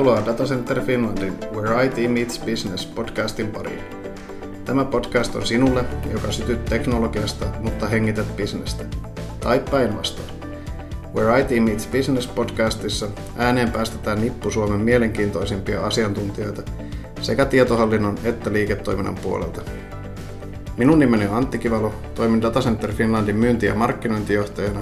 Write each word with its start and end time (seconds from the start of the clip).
Tervetuloa 0.00 0.26
Datacenter 0.26 0.80
Finlandin 0.80 1.38
Where 1.54 1.84
IT 1.84 2.10
Meets 2.10 2.38
Business 2.38 2.86
podcastin 2.86 3.46
pariin. 3.46 3.80
Tämä 4.64 4.84
podcast 4.84 5.34
on 5.36 5.46
sinulle, 5.46 5.84
joka 6.12 6.32
sytyt 6.32 6.64
teknologiasta, 6.64 7.46
mutta 7.60 7.88
hengität 7.88 8.36
bisnestä. 8.36 8.84
Tai 9.40 9.62
päinvastoin. 9.70 10.28
Where 11.14 11.40
IT 11.40 11.64
Meets 11.64 11.86
Business 11.86 12.26
podcastissa 12.26 13.06
ääneen 13.36 13.72
päästetään 13.72 14.20
nippu 14.20 14.50
Suomen 14.50 14.80
mielenkiintoisimpia 14.80 15.86
asiantuntijoita 15.86 16.62
sekä 17.20 17.44
tietohallinnon 17.44 18.18
että 18.24 18.52
liiketoiminnan 18.52 19.18
puolelta. 19.22 19.62
Minun 20.76 20.98
nimeni 20.98 21.26
on 21.26 21.34
Antti 21.34 21.58
Kivalo, 21.58 21.94
toimin 22.14 22.42
Datacenter 22.42 22.92
Finlandin 22.92 23.36
myynti- 23.36 23.66
ja 23.66 23.74
markkinointijohtajana 23.74 24.80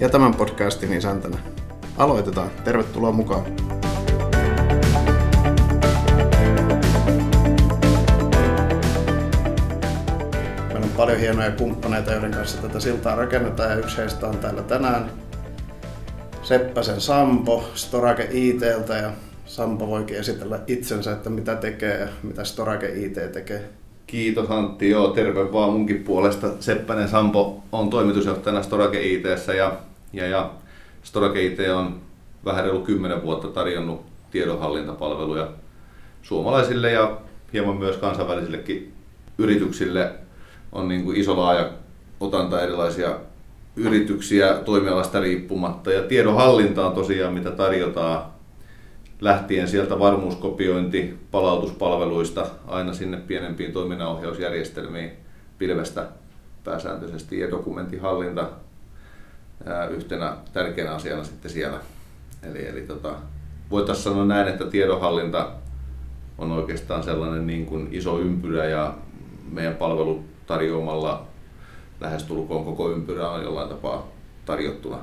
ja 0.00 0.08
tämän 0.08 0.34
podcastin 0.34 0.92
isäntänä. 0.92 1.38
Aloitetaan. 1.98 2.50
Tervetuloa 2.64 3.12
mukaan. 3.12 3.75
Paljon 11.16 11.36
hienoja 11.36 11.50
kumppaneita, 11.50 12.12
joiden 12.12 12.30
kanssa 12.30 12.62
tätä 12.62 12.80
siltaa 12.80 13.16
rakennetaan 13.16 13.70
ja 13.70 13.76
yksi 13.76 13.96
heistä 13.96 14.26
on 14.26 14.38
täällä 14.38 14.62
tänään. 14.62 15.10
Seppäsen 16.42 17.00
Sampo 17.00 17.64
Storage 17.74 18.28
ITltä 18.32 18.94
ja 18.94 19.10
Sampo 19.46 19.86
voikin 19.86 20.16
esitellä 20.16 20.60
itsensä, 20.66 21.12
että 21.12 21.30
mitä 21.30 21.54
tekee 21.54 22.00
ja 22.00 22.08
mitä 22.22 22.44
Storage 22.44 22.88
IT 22.88 23.32
tekee. 23.32 23.68
Kiitos 24.06 24.50
Antti, 24.50 24.90
joo 24.90 25.08
terve 25.08 25.52
vaan 25.52 25.72
munkin 25.72 26.04
puolesta. 26.04 26.48
Seppänen 26.60 27.08
Sampo 27.08 27.62
on 27.72 27.90
toimitusjohtajana 27.90 28.62
Storage 28.62 29.02
ITssä 29.02 29.54
ja, 29.54 29.76
ja, 30.12 30.26
ja 30.26 30.50
Storage 31.02 31.46
IT 31.46 31.58
on 31.74 32.00
vähän 32.44 32.64
reilu 32.64 32.80
10 32.80 33.22
vuotta 33.22 33.48
tarjonnut 33.48 34.06
tiedonhallintapalveluja 34.30 35.48
suomalaisille 36.22 36.92
ja 36.92 37.20
hieman 37.52 37.76
myös 37.76 37.96
kansainvälisillekin 37.96 38.92
yrityksille. 39.38 40.25
On 40.76 40.88
niin 40.88 41.04
kuin 41.04 41.16
iso 41.16 41.36
laaja 41.36 41.70
otanta 42.20 42.62
erilaisia 42.62 43.16
yrityksiä 43.76 44.54
toimialasta 44.54 45.20
riippumatta 45.20 45.92
ja 45.92 46.02
tiedonhallinta 46.02 46.86
on 46.86 46.92
tosiaan 46.92 47.34
mitä 47.34 47.50
tarjotaan 47.50 48.24
lähtien 49.20 49.68
sieltä 49.68 49.98
varmuuskopiointi 49.98 51.18
palautuspalveluista 51.30 52.46
aina 52.66 52.92
sinne 52.92 53.16
pienempiin 53.16 53.72
toiminnanohjausjärjestelmiin 53.72 55.10
pilvestä 55.58 56.06
pääsääntöisesti 56.64 57.40
ja 57.40 57.50
dokumenttihallinta 57.50 58.48
yhtenä 59.90 60.36
tärkeänä 60.52 60.94
asiana 60.94 61.24
sitten 61.24 61.50
siellä. 61.50 61.78
Eli, 62.42 62.68
eli 62.68 62.80
tota, 62.80 63.14
voitaisiin 63.70 64.04
sanoa 64.04 64.24
näin, 64.24 64.48
että 64.48 64.64
tiedonhallinta 64.64 65.50
on 66.38 66.52
oikeastaan 66.52 67.02
sellainen 67.02 67.46
niin 67.46 67.66
kuin 67.66 67.88
iso 67.92 68.18
ympyrä 68.18 68.64
ja 68.64 68.94
meidän 69.52 69.74
palvelu 69.74 70.24
tarjoamalla 70.46 71.26
lähestulkoon 72.00 72.64
koko 72.64 72.90
ympyrä 72.90 73.30
on 73.30 73.42
jollain 73.42 73.68
tapaa 73.68 74.08
tarjottuna. 74.44 74.98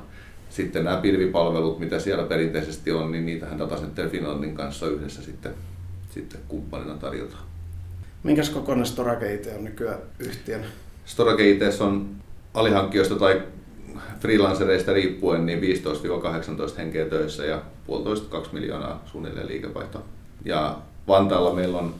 Sitten 0.50 0.84
nämä 0.84 0.96
pilvipalvelut, 0.96 1.78
mitä 1.78 1.98
siellä 1.98 2.24
perinteisesti 2.24 2.92
on, 2.92 3.12
niin 3.12 3.26
niitähän 3.26 3.58
Datacenter 3.58 4.08
Finlandin 4.08 4.54
kanssa 4.54 4.86
yhdessä 4.86 5.22
sitten, 5.22 5.54
sitten 6.10 6.40
kumppanina 6.48 6.94
tarjotaan. 6.94 7.42
Minkäs 8.22 8.50
kokoinen 8.50 8.86
Storage 8.86 9.34
IT 9.34 9.48
on 9.56 9.64
nykyään 9.64 9.98
yhtiön? 10.18 10.64
Storage 11.04 11.50
IT 11.50 11.62
on 11.80 12.08
alihankkijoista 12.54 13.16
tai 13.16 13.42
freelancereista 14.20 14.92
riippuen 14.92 15.46
niin 15.46 15.60
15-18 15.60 16.76
henkeä 16.78 17.06
töissä 17.06 17.44
ja 17.44 17.62
puolitoista 17.86 18.28
2 18.28 18.54
miljoonaa 18.54 19.02
suunnilleen 19.06 19.48
liikevaihto. 19.48 20.02
Ja 20.44 20.78
Vantaalla 21.08 21.54
meillä 21.54 21.78
on 21.78 21.94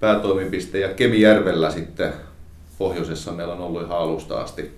päätoimipiste 0.00 0.78
ja 0.78 0.88
Kemijärvellä 0.88 1.70
sitten 1.70 2.12
pohjoisessa 2.78 3.32
meillä 3.32 3.54
on 3.54 3.60
ollut 3.60 3.82
ihan 3.82 3.98
alusta 3.98 4.40
asti 4.40 4.70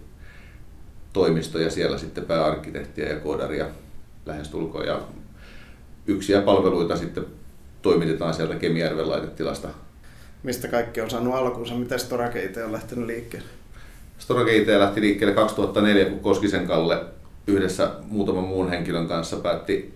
toimistoja 1.12 1.70
siellä 1.70 1.98
sitten 1.98 2.24
pääarkkitehtiä 2.24 3.08
ja 3.08 3.20
koodaria 3.20 3.66
lähestulkoon 4.26 4.86
ja 4.86 5.00
yksiä 6.06 6.42
palveluita 6.42 6.96
sitten 6.96 7.26
toimitetaan 7.82 8.34
sieltä 8.34 8.54
Kemijärven 8.54 9.08
laitetilasta. 9.08 9.68
Mistä 10.42 10.68
kaikki 10.68 11.00
on 11.00 11.10
saanut 11.10 11.34
alkuunsa? 11.34 11.74
Miten 11.74 11.98
Storage 11.98 12.44
IT 12.44 12.56
on 12.56 12.72
lähtenyt 12.72 13.06
liikkeelle? 13.06 13.48
Storage 14.18 14.56
IT 14.56 14.68
lähti 14.68 15.00
liikkeelle 15.00 15.34
2004, 15.34 16.04
kun 16.04 16.20
Koskisen 16.20 16.66
Kalle 16.66 17.04
yhdessä 17.46 17.90
muutaman 18.08 18.44
muun 18.44 18.70
henkilön 18.70 19.08
kanssa 19.08 19.36
päätti 19.36 19.94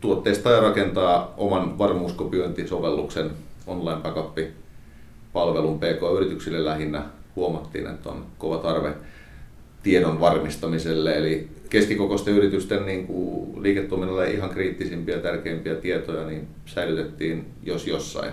tuotteista 0.00 0.50
ja 0.50 0.60
rakentaa 0.60 1.34
oman 1.36 1.78
varmuuskopiointisovelluksen 1.78 3.30
online 3.66 4.00
backup 4.00 4.38
palvelun 5.36 5.78
PK-yrityksille 5.78 6.64
lähinnä. 6.64 7.02
Huomattiin, 7.36 7.86
että 7.86 8.08
on 8.08 8.26
kova 8.38 8.58
tarve 8.58 8.94
tiedon 9.82 10.20
varmistamiselle, 10.20 11.16
eli 11.16 11.48
keskikokoisten 11.70 12.34
yritysten 12.34 12.86
niin 12.86 13.06
kuin 13.06 13.62
liiketoiminnalle 13.62 14.30
ihan 14.30 14.50
kriittisimpiä 14.50 15.14
ja 15.14 15.22
tärkeimpiä 15.22 15.74
tietoja 15.74 16.26
niin 16.26 16.48
säilytettiin 16.66 17.46
jos 17.62 17.86
jossain 17.86 18.32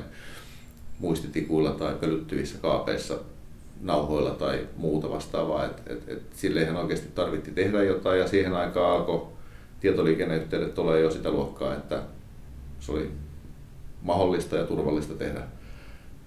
muistitikuilla 1.00 1.72
tai 1.72 1.96
pölyttyvissä 2.02 2.58
kaapeissa 2.62 3.18
nauhoilla 3.82 4.32
tai 4.32 4.68
muuta 4.78 5.10
vastaavaa. 5.10 5.66
Et, 5.66 5.82
et, 5.88 6.10
et 6.10 6.22
sille 6.36 6.62
ihan 6.62 6.76
oikeasti 6.76 7.08
tarvitti 7.16 7.52
tehdä 7.52 7.84
jotain 7.84 8.20
ja 8.20 8.28
siihen 8.28 8.54
aikaan 8.54 8.92
alkoi 8.92 9.28
tietoliikenneyhteydet 9.80 10.80
olla 10.80 10.98
jo 10.98 11.12
sitä 11.12 11.32
luokkaa, 11.32 11.74
että 11.74 12.02
se 12.80 12.92
oli 12.92 13.12
mahdollista 14.02 14.56
ja 14.56 14.64
turvallista 14.64 15.14
tehdä. 15.14 15.42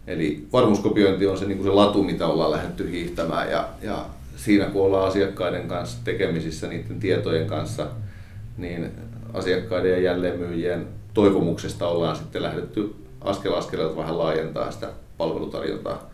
Eli 0.06 0.46
varmuuskopiointi 0.52 1.26
on 1.26 1.38
se, 1.38 1.44
niin 1.44 1.58
kuin 1.58 1.68
se 1.68 1.74
latu, 1.74 2.02
mitä 2.02 2.26
ollaan 2.26 2.50
lähdetty 2.50 2.90
hiihtämään 2.90 3.50
ja, 3.50 3.68
ja 3.82 4.06
siinä 4.36 4.64
kun 4.64 4.82
ollaan 4.82 5.08
asiakkaiden 5.08 5.68
kanssa 5.68 5.98
tekemisissä 6.04 6.68
niiden 6.68 7.00
tietojen 7.00 7.46
kanssa, 7.46 7.86
niin 8.56 8.90
asiakkaiden 9.32 9.92
ja 9.92 9.98
jälleenmyyjien 9.98 10.86
toivomuksesta 11.14 11.88
ollaan 11.88 12.16
sitten 12.16 12.42
lähdetty 12.42 12.94
askel 13.20 13.54
askeleelta 13.54 13.96
vähän 13.96 14.18
laajentaa 14.18 14.70
sitä 14.70 14.88
palvelutarjontaa 15.18 16.10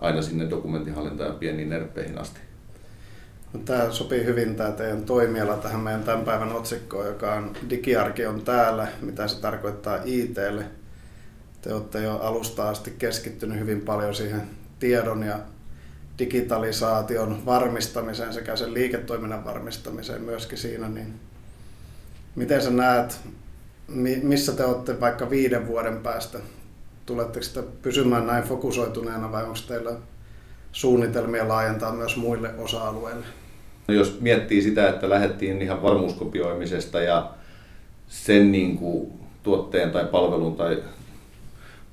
aina 0.00 0.22
sinne 0.22 0.50
dokumentinhallintaan 0.50 1.30
ja 1.30 1.34
pieniin 1.34 1.70
nerppeihin 1.70 2.18
asti. 2.18 2.40
No, 3.52 3.60
tämä 3.64 3.90
sopii 3.90 4.24
hyvin 4.24 4.56
tämä 4.56 4.70
teidän 4.70 5.04
toimiala 5.04 5.56
tähän 5.56 5.80
meidän 5.80 6.02
tämän 6.02 6.24
päivän 6.24 6.52
otsikkoon, 6.52 7.06
joka 7.06 7.34
on 7.34 7.52
Digiarki 7.70 8.26
on 8.26 8.42
täällä, 8.42 8.88
mitä 9.00 9.28
se 9.28 9.40
tarkoittaa 9.40 9.98
ITlle. 10.04 10.64
Te 11.62 11.74
olette 11.74 12.02
jo 12.02 12.16
alusta 12.16 12.68
asti 12.68 12.94
keskittynyt 12.98 13.58
hyvin 13.58 13.80
paljon 13.80 14.14
siihen 14.14 14.42
tiedon 14.78 15.22
ja 15.22 15.38
digitalisaation 16.18 17.46
varmistamiseen 17.46 18.32
sekä 18.32 18.56
sen 18.56 18.74
liiketoiminnan 18.74 19.44
varmistamiseen 19.44 20.22
myöskin 20.22 20.58
siinä, 20.58 20.88
niin 20.88 21.14
miten 22.34 22.62
sä 22.62 22.70
näet, 22.70 23.20
missä 24.22 24.52
te 24.52 24.64
olette 24.64 25.00
vaikka 25.00 25.30
viiden 25.30 25.66
vuoden 25.66 25.96
päästä? 25.96 26.38
Tuletteko 27.06 27.42
sitä 27.42 27.62
pysymään 27.82 28.26
näin 28.26 28.44
fokusoituneena 28.44 29.32
vai 29.32 29.44
onko 29.44 29.58
teillä 29.68 29.92
suunnitelmia 30.72 31.48
laajentaa 31.48 31.92
myös 31.92 32.16
muille 32.16 32.50
osa-alueille? 32.58 33.26
No 33.88 33.94
jos 33.94 34.20
miettii 34.20 34.62
sitä, 34.62 34.88
että 34.88 35.10
lähdettiin 35.10 35.62
ihan 35.62 35.82
varmuuskopioimisesta 35.82 37.00
ja 37.00 37.30
sen 38.08 38.52
niin 38.52 38.78
kuin 38.78 39.12
tuotteen 39.42 39.90
tai 39.90 40.04
palvelun 40.04 40.56
tai 40.56 40.82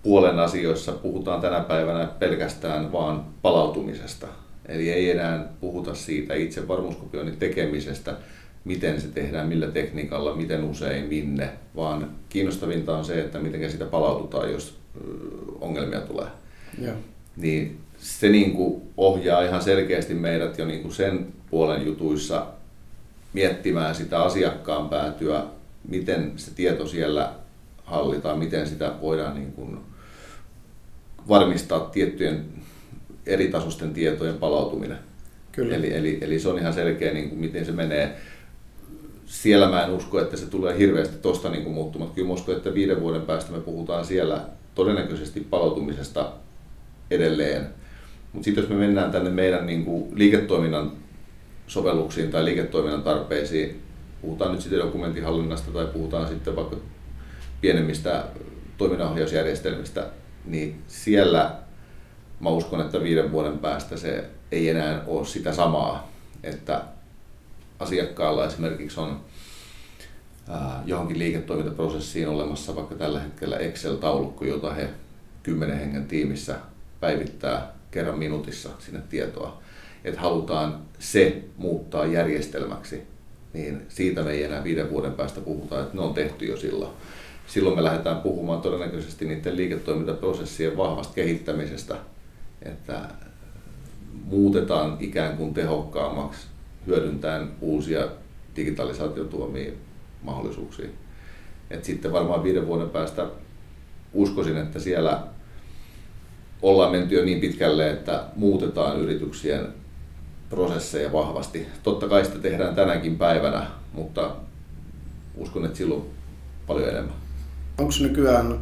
puolen 0.04 0.40
asioissa 0.40 0.92
puhutaan 0.92 1.42
tänä 1.42 1.60
päivänä 1.60 2.06
pelkästään 2.06 2.92
vaan 2.92 3.26
palautumisesta. 3.42 4.28
Eli 4.66 4.92
ei 4.92 5.12
enää 5.12 5.48
puhuta 5.60 5.96
siitä 5.96 6.34
itse 6.34 6.68
varmuuskopioinnin 6.68 7.38
tekemisestä, 7.38 8.16
miten 8.66 9.02
se 9.02 9.08
tehdään, 9.08 9.48
millä 9.48 9.68
tekniikalla, 9.68 10.36
miten 10.36 10.64
usein, 10.64 11.06
minne, 11.06 11.50
vaan 11.76 12.12
kiinnostavinta 12.30 12.98
on 12.98 13.06
se, 13.06 13.20
että 13.20 13.40
miten 13.40 13.72
sitä 13.72 13.86
palaututaan, 13.86 14.52
jos 14.52 14.78
ongelmia 15.62 16.02
tulee. 16.02 16.28
Ja. 16.82 16.94
Niin 17.38 17.78
se 17.98 18.30
niin 18.30 18.54
kuin 18.54 18.82
ohjaa 18.98 19.42
ihan 19.42 19.62
selkeästi 19.62 20.14
meidät 20.14 20.58
jo 20.58 20.66
niin 20.66 20.82
kuin 20.82 20.94
sen 20.94 21.28
puolen 21.50 21.86
jutuissa 21.86 22.46
miettimään 23.34 23.96
sitä 23.96 24.24
asiakkaan 24.24 24.90
päätyä, 24.90 25.44
miten 25.88 26.32
se 26.36 26.54
tieto 26.54 26.88
siellä 26.88 27.34
hallitaan, 27.88 28.40
miten 28.40 28.68
sitä 28.68 28.94
voidaan 29.02 29.36
niin 29.36 29.52
kuin 29.52 29.78
varmistaa 31.28 31.80
tiettyjen 31.80 32.46
eri 33.26 33.48
tasosten 33.48 33.94
tietojen 33.94 34.38
palautuminen. 34.38 34.98
Kyllä. 35.52 35.76
Eli, 35.76 35.94
eli, 35.94 36.18
eli 36.22 36.40
se 36.40 36.50
on 36.50 36.60
ihan 36.60 36.74
selkeä, 36.74 37.14
niin 37.14 37.30
kuin 37.30 37.40
miten 37.40 37.66
se 37.66 37.72
menee. 37.72 38.18
Siellä 39.26 39.70
mä 39.70 39.84
en 39.84 39.92
usko, 39.92 40.22
että 40.22 40.38
se 40.38 40.46
tulee 40.46 40.78
hirveästi 40.78 41.18
tuosta 41.18 41.50
niin 41.50 41.72
muuttumaan. 41.72 42.12
Kyllä 42.12 42.28
mä 42.28 42.34
uskon, 42.34 42.56
että 42.56 42.74
viiden 42.74 43.02
vuoden 43.02 43.22
päästä 43.22 43.52
me 43.52 43.60
puhutaan 43.60 44.06
siellä 44.06 44.42
todennäköisesti 44.76 45.40
palautumisesta 45.40 46.32
edelleen. 47.12 47.68
Mutta 48.34 48.46
sitten 48.46 48.62
jos 48.62 48.70
me 48.70 48.76
mennään 48.76 49.12
tänne 49.12 49.30
meidän 49.30 49.66
niin 49.66 49.86
kuin 49.86 50.12
liiketoiminnan 50.16 50.92
sovelluksiin 51.68 52.32
tai 52.32 52.46
liiketoiminnan 52.46 53.04
tarpeisiin, 53.04 53.82
puhutaan 54.22 54.52
nyt 54.52 54.62
sitten 54.62 54.80
dokumentinhallinnasta 54.80 55.72
tai 55.72 55.86
puhutaan 55.86 56.28
sitten 56.28 56.56
vaikka 56.56 56.78
pienemmistä 57.62 58.24
toiminnanohjausjärjestelmistä, 58.78 60.08
niin 60.46 60.84
siellä 60.88 61.56
mä 62.40 62.50
uskon, 62.50 62.82
että 62.82 63.04
viiden 63.04 63.32
vuoden 63.32 63.58
päästä 63.58 63.98
se 63.98 64.26
ei 64.52 64.70
enää 64.70 65.02
ole 65.08 65.26
sitä 65.26 65.54
samaa, 65.54 66.12
että 66.44 66.82
asiakkaalla 67.80 68.46
esimerkiksi 68.46 69.00
on 69.00 69.22
johonkin 70.86 71.20
liiketoimintaprosessiin 71.20 72.28
olemassa 72.28 72.76
vaikka 72.76 72.96
tällä 72.96 73.20
hetkellä 73.20 73.58
Excel-taulukko, 73.58 74.46
jota 74.46 74.74
he 74.74 74.90
kymmenen 75.44 75.80
hengen 75.80 76.06
tiimissä 76.06 76.56
päivittää 77.00 77.72
kerran 77.92 78.20
minuutissa 78.20 78.70
sinne 78.80 79.02
tietoa. 79.10 79.62
Että 80.04 80.22
halutaan 80.22 80.80
se 81.00 81.44
muuttaa 81.58 82.06
järjestelmäksi, 82.06 83.04
niin 83.54 83.82
siitä 83.90 84.24
me 84.24 84.32
ei 84.32 84.44
enää 84.44 84.64
viiden 84.64 84.90
vuoden 84.90 85.14
päästä 85.14 85.42
puhuta, 85.42 85.82
että 85.82 85.96
ne 85.96 86.02
on 86.02 86.14
tehty 86.14 86.46
jo 86.46 86.58
silloin. 86.58 86.92
Silloin 87.48 87.76
me 87.76 87.84
lähdetään 87.84 88.22
puhumaan 88.22 88.62
todennäköisesti 88.62 89.26
niiden 89.26 89.58
liiketoimintaprosessien 89.58 90.78
vahvasta 90.78 91.14
kehittämisestä, 91.14 91.96
että 92.62 93.02
muutetaan 94.26 94.98
ikään 95.00 95.38
kuin 95.38 95.54
tehokkaammaksi 95.54 96.48
hyödyntäen 96.88 97.48
uusia 97.62 98.08
digitalisaation 98.56 99.30
tuomia 99.30 99.72
mahdollisuuksia. 100.22 100.90
Et 101.70 101.86
sitten 101.86 102.12
varmaan 102.12 102.44
viiden 102.44 102.68
vuoden 102.68 102.90
päästä 102.90 103.28
uskoisin, 104.14 104.58
että 104.58 104.80
siellä 104.80 105.24
ollaan 106.62 106.92
menty 106.92 107.16
jo 107.16 107.26
niin 107.26 107.40
pitkälle, 107.40 107.90
että 107.90 108.24
muutetaan 108.36 109.00
yrityksien 109.00 109.68
prosesseja 110.50 111.12
vahvasti. 111.14 111.68
Totta 111.84 112.08
kai 112.08 112.26
sitä 112.26 112.40
tehdään 112.40 112.76
tänäkin 112.76 113.18
päivänä, 113.18 113.68
mutta 113.94 114.36
uskon, 115.36 115.66
että 115.66 115.78
silloin 115.78 116.04
paljon 116.68 116.90
enemmän. 116.90 117.27
Onko 117.78 117.94
nykyään 118.02 118.60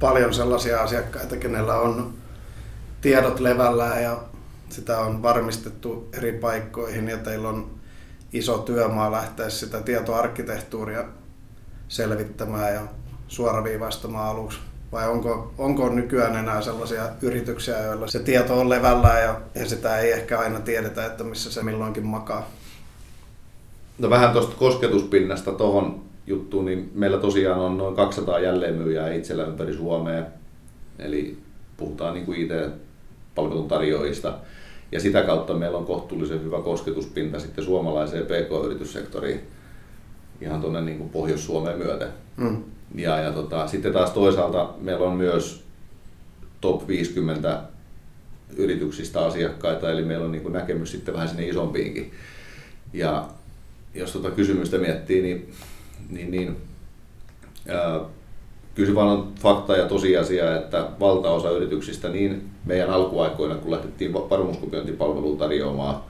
paljon 0.00 0.34
sellaisia 0.34 0.82
asiakkaita, 0.82 1.36
kenellä 1.36 1.74
on 1.74 2.14
tiedot 3.00 3.40
levällään 3.40 4.02
ja 4.02 4.22
sitä 4.68 4.98
on 4.98 5.22
varmistettu 5.22 6.08
eri 6.12 6.32
paikkoihin 6.32 7.08
ja 7.08 7.18
teillä 7.18 7.48
on 7.48 7.70
iso 8.32 8.58
työmaa 8.58 9.12
lähteä 9.12 9.50
sitä 9.50 9.80
tietoarkkitehtuuria 9.80 11.04
selvittämään 11.88 12.74
ja 12.74 12.80
suoraviivaistamaan 13.28 14.28
aluksi? 14.28 14.58
Vai 14.92 15.08
onko, 15.08 15.54
onko 15.58 15.88
nykyään 15.88 16.36
enää 16.36 16.62
sellaisia 16.62 17.08
yrityksiä, 17.22 17.78
joilla 17.78 18.06
se 18.06 18.18
tieto 18.18 18.60
on 18.60 18.68
levällään 18.68 19.22
ja, 19.22 19.40
ja 19.54 19.68
sitä 19.68 19.98
ei 19.98 20.12
ehkä 20.12 20.38
aina 20.38 20.60
tiedetä, 20.60 21.06
että 21.06 21.24
missä 21.24 21.52
se 21.52 21.62
milloinkin 21.62 22.06
makaa? 22.06 22.48
No 23.98 24.10
vähän 24.10 24.32
tuosta 24.32 24.56
kosketuspinnasta 24.56 25.52
tuohon 25.52 26.09
juttuun, 26.30 26.64
niin 26.64 26.90
meillä 26.94 27.18
tosiaan 27.18 27.60
on 27.60 27.78
noin 27.78 27.96
200 27.96 28.40
jälleenmyyjää 28.40 29.12
itsellä 29.12 29.44
ympäri 29.44 29.74
Suomea. 29.74 30.24
Eli 30.98 31.38
puhutaan 31.76 32.14
niin 32.14 32.26
kuin 32.26 32.40
IT-palveluntarjoajista. 32.40 34.34
Ja 34.92 35.00
sitä 35.00 35.22
kautta 35.22 35.54
meillä 35.54 35.78
on 35.78 35.86
kohtuullisen 35.86 36.44
hyvä 36.44 36.60
kosketuspinta 36.60 37.40
sitten 37.40 37.64
suomalaiseen 37.64 38.26
PK-yrityssektoriin 38.26 39.40
ihan 40.40 40.60
tuonne 40.60 40.80
niin 40.80 41.08
Pohjois-Suomeen 41.08 41.78
myöten. 41.78 42.08
Mm. 42.36 42.62
Ja, 42.94 43.20
ja 43.20 43.32
tota, 43.32 43.66
sitten 43.66 43.92
taas 43.92 44.10
toisaalta 44.10 44.70
meillä 44.80 45.06
on 45.06 45.16
myös 45.16 45.64
top 46.60 46.88
50 46.88 47.62
yrityksistä 48.56 49.20
asiakkaita, 49.20 49.90
eli 49.90 50.02
meillä 50.02 50.24
on 50.24 50.32
niin 50.32 50.52
näkemys 50.52 50.90
sitten 50.90 51.14
vähän 51.14 51.28
sinne 51.28 51.48
isompiinkin. 51.48 52.12
Ja 52.92 53.28
jos 53.94 54.12
tuota 54.12 54.30
kysymystä 54.30 54.78
miettii, 54.78 55.22
niin, 55.22 55.50
niin, 56.08 56.30
niin 56.30 56.56
ää, 57.68 58.00
kyllä 58.74 58.88
se 58.88 58.94
vaan 58.94 59.08
on 59.08 59.32
fakta 59.40 59.76
ja 59.76 59.88
tosiasia, 59.88 60.56
että 60.56 60.88
valtaosa 61.00 61.50
yrityksistä 61.50 62.08
niin 62.08 62.50
meidän 62.64 62.90
alkuaikoina, 62.90 63.54
kun 63.54 63.70
lähdettiin 63.70 64.12
varmuuskopiointipalvelua 64.12 65.36
tarjoamaan 65.36 66.02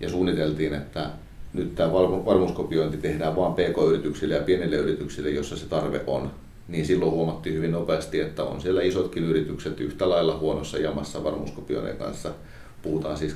ja 0.00 0.08
suunniteltiin, 0.08 0.74
että 0.74 1.10
nyt 1.52 1.74
tämä 1.74 1.92
varmuuskopiointi 1.92 2.96
tehdään 2.96 3.36
vain 3.36 3.52
pk-yrityksille 3.52 4.34
ja 4.34 4.42
pienille 4.42 4.76
yrityksille, 4.76 5.30
jossa 5.30 5.56
se 5.56 5.66
tarve 5.66 6.00
on, 6.06 6.30
niin 6.68 6.86
silloin 6.86 7.10
huomattiin 7.10 7.56
hyvin 7.56 7.72
nopeasti, 7.72 8.20
että 8.20 8.44
on 8.44 8.60
siellä 8.60 8.82
isotkin 8.82 9.24
yritykset 9.24 9.80
yhtä 9.80 10.08
lailla 10.08 10.38
huonossa 10.38 10.78
jamassa 10.78 11.24
varmuuskopioinnin 11.24 11.96
kanssa. 11.96 12.30
Puhutaan 12.82 13.16
siis 13.16 13.34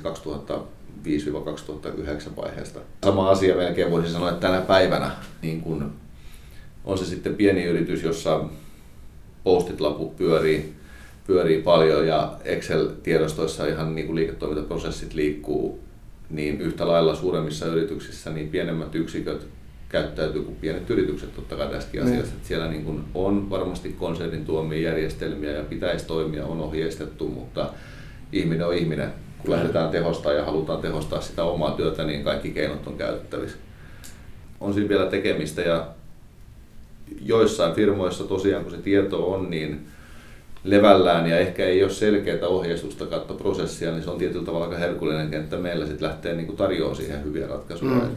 2005-2009 1.05 2.35
vaiheesta. 2.35 2.79
Sama 3.03 3.29
asia 3.29 3.55
melkein 3.55 3.91
voisi 3.91 4.11
sanoa, 4.11 4.29
että 4.29 4.47
tänä 4.47 4.61
päivänä 4.61 5.11
niin 5.41 5.61
kun 5.61 5.93
on 6.85 6.97
se 6.97 7.05
sitten 7.05 7.35
pieni 7.35 7.63
yritys, 7.63 8.03
jossa 8.03 8.45
postit-laput 9.43 10.15
pyörii, 10.15 10.73
pyörii 11.27 11.61
paljon 11.61 12.07
ja 12.07 12.37
Excel-tiedostoissa 12.45 13.67
ihan 13.67 13.95
niin 13.95 14.07
kuin 14.07 14.15
liiketoimintaprosessit 14.15 15.13
liikkuu 15.13 15.79
niin 16.29 16.61
yhtä 16.61 16.87
lailla 16.87 17.15
suuremmissa 17.15 17.65
yrityksissä 17.65 18.29
niin 18.29 18.49
pienemmät 18.49 18.95
yksiköt 18.95 19.47
käyttäytyy 19.89 20.41
kuin 20.41 20.55
pienet 20.55 20.89
yritykset 20.89 21.35
totta 21.35 21.55
kai 21.55 21.67
tässäkin 21.67 21.99
niin. 22.01 22.13
asiassa. 22.13 22.35
Että 22.35 22.47
siellä 22.47 22.67
niin 22.67 22.85
kuin 22.85 23.03
on 23.13 23.49
varmasti 23.49 23.89
konsernin 23.99 24.45
tuomia 24.45 24.81
järjestelmiä 24.81 25.51
ja 25.51 25.63
pitäisi 25.63 26.07
toimia, 26.07 26.45
on 26.45 26.59
ohjeistettu, 26.59 27.27
mutta 27.27 27.73
ihminen 28.31 28.67
on 28.67 28.73
ihminen. 28.73 29.13
Kun 29.41 29.51
lähdetään 29.51 29.89
tehostaa 29.89 30.33
ja 30.33 30.45
halutaan 30.45 30.81
tehostaa 30.81 31.21
sitä 31.21 31.43
omaa 31.43 31.71
työtä, 31.71 32.03
niin 32.03 32.23
kaikki 32.23 32.51
keinot 32.51 32.87
on 32.87 32.97
käytettävissä. 32.97 33.57
On 34.59 34.73
siinä 34.73 34.89
vielä 34.89 35.05
tekemistä 35.05 35.61
ja 35.61 35.87
joissain 37.21 37.75
firmoissa 37.75 38.23
tosiaan 38.23 38.63
kun 38.63 38.71
se 38.71 38.77
tieto 38.77 39.31
on, 39.31 39.49
niin 39.49 39.87
levällään 40.63 41.29
ja 41.29 41.39
ehkä 41.39 41.65
ei 41.65 41.83
ole 41.83 41.91
selkeää 41.91 42.47
ohjeistusta 42.47 43.05
katto 43.05 43.33
prosessia, 43.33 43.91
niin 43.91 44.03
se 44.03 44.09
on 44.09 44.17
tietyllä 44.17 44.45
tavalla 44.45 44.65
aika 44.65 44.77
herkullinen 44.77 45.29
kenttä 45.29 45.57
meillä 45.57 45.85
sitten 45.85 46.07
lähtee 46.07 46.35
niin 46.35 46.57
tarjoamaan 46.57 46.95
siihen 46.95 47.23
hyviä 47.23 47.47
ratkaisuja. 47.47 47.91
Mm. 47.91 48.15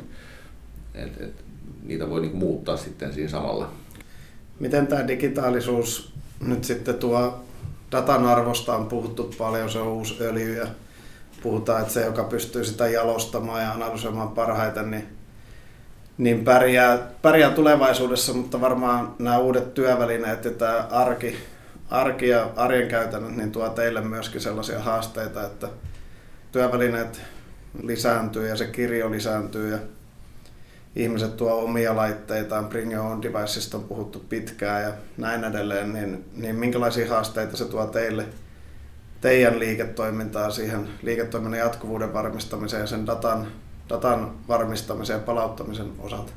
Et, 0.94 1.20
et, 1.20 1.44
niitä 1.82 2.10
voi 2.10 2.20
niin 2.20 2.36
muuttaa 2.36 2.76
sitten 2.76 3.12
siinä 3.12 3.28
samalla. 3.28 3.68
Miten 4.61 4.87
tämä 4.87 5.08
digitaalisuus 5.08 6.12
nyt 6.40 6.64
sitten 6.64 6.94
tuo 6.94 7.44
datan 7.92 8.26
arvosta 8.26 8.76
on 8.76 8.87
puhuttu 8.87 9.35
paljon, 9.38 9.70
se 9.70 9.78
on 9.78 9.88
uusi 9.88 10.16
öljy 10.20 10.56
ja 10.56 10.66
puhutaan, 11.42 11.80
että 11.80 11.92
se, 11.92 12.04
joka 12.04 12.25
pystyy 12.25 12.64
sitä 12.64 12.88
jalostamaan 12.88 13.62
ja 13.62 13.72
analysoimaan 13.72 14.28
parhaiten, 14.28 14.90
niin, 14.90 15.08
niin 16.18 16.44
pärjää, 16.44 16.99
pärjää 17.22 17.50
tulevaisuudessa, 17.50 18.34
mutta 18.34 18.61
varmaan 18.61 19.14
nämä 19.18 19.38
uudet 19.38 19.75
työvälineet 19.75 20.44
ja 20.44 20.50
tämä 20.50 20.88
arki, 20.90 21.37
arki 21.90 22.28
ja 22.28 22.50
arjen 22.56 22.88
käytännöt 22.88 23.37
niin 23.37 23.52
tuo 23.52 23.68
teille 23.68 24.00
myöskin 24.00 24.40
sellaisia 24.40 24.80
haasteita, 24.80 25.46
että 25.46 25.68
työvälineet 26.52 27.20
lisääntyy 27.82 28.49
ja 28.49 28.56
se 28.56 28.66
kirjo 28.66 29.11
lisääntyy 29.11 29.70
ja 29.70 29.78
ihmiset 30.96 31.37
tuo 31.37 31.64
omia 31.64 31.96
laitteitaan, 31.96 32.66
bring 32.66 32.92
your 32.92 33.06
own 33.06 33.22
deviceista 33.22 33.76
on 33.76 33.84
puhuttu 33.84 34.25
pitkään 34.28 34.82
ja 34.82 34.92
näin 35.16 35.44
edelleen, 35.44 35.92
niin, 35.92 36.25
niin 36.34 36.56
minkälaisia 36.56 37.08
haasteita 37.08 37.56
se 37.56 37.64
tuo 37.64 37.87
teille, 37.87 38.25
teidän 39.23 39.59
liiketoimintaa 39.59 40.50
siihen 40.50 40.88
liiketoiminnan 41.02 41.61
jatkuvuuden 41.61 42.12
varmistamiseen 42.12 42.81
ja 42.81 42.87
sen 42.87 43.07
datan, 43.07 43.47
datan 43.88 44.31
varmistamisen 44.49 45.14
ja 45.14 45.21
palauttamisen 45.21 45.87
osalta? 45.99 46.33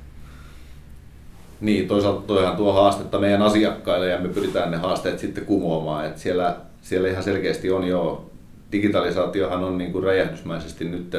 Niin, 1.62 1.88
toisaalta 1.88 2.22
toihan 2.22 2.58
tuo 2.58 2.74
haastetta 2.74 3.20
meidän 3.20 3.42
asiakkaille 3.42 4.10
ja 4.10 4.20
me 4.20 4.30
pyritään 4.30 4.72
ne 4.72 4.77
haasteet 4.77 5.20
sitten 5.20 5.46
kumoamaan. 5.46 6.06
Et 6.06 6.18
siellä, 6.18 6.58
siellä 6.82 7.08
ihan 7.08 7.24
selkeästi 7.24 7.72
on 7.72 7.88
jo, 7.88 8.32
digitalisaatiohan 8.72 9.63
on 9.63 9.77
niin 9.77 9.92
kuin 9.92 10.04
räjähdysmäisesti 10.04 10.86
nyt 10.86 11.15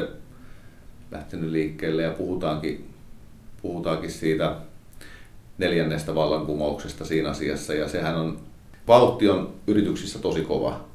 lähtenyt 1.11 1.49
liikkeelle 1.49 2.01
ja 2.01 2.11
puhutaankin, 2.11 2.89
puhutaankin 3.61 4.11
siitä 4.11 4.55
neljännestä 5.57 6.15
vallankumouksesta 6.15 7.05
siinä 7.05 7.29
asiassa 7.29 7.73
ja 7.73 7.87
sehän 7.87 8.15
on, 8.15 8.39
vauhti 8.87 9.29
on 9.29 9.53
yrityksissä 9.67 10.19
tosi 10.19 10.41
kova 10.41 10.87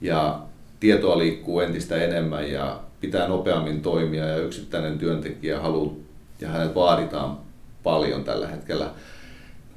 ja 0.00 0.40
tietoa 0.80 1.18
liikkuu 1.18 1.60
entistä 1.60 1.96
enemmän 1.96 2.50
ja 2.50 2.80
pitää 3.00 3.28
nopeammin 3.28 3.82
toimia 3.82 4.26
ja 4.26 4.36
yksittäinen 4.36 4.98
työntekijä 4.98 5.60
haluaa 5.60 5.92
ja 6.40 6.48
hänet 6.48 6.74
vaaditaan 6.74 7.38
paljon 7.82 8.24
tällä 8.24 8.46
hetkellä. 8.46 8.90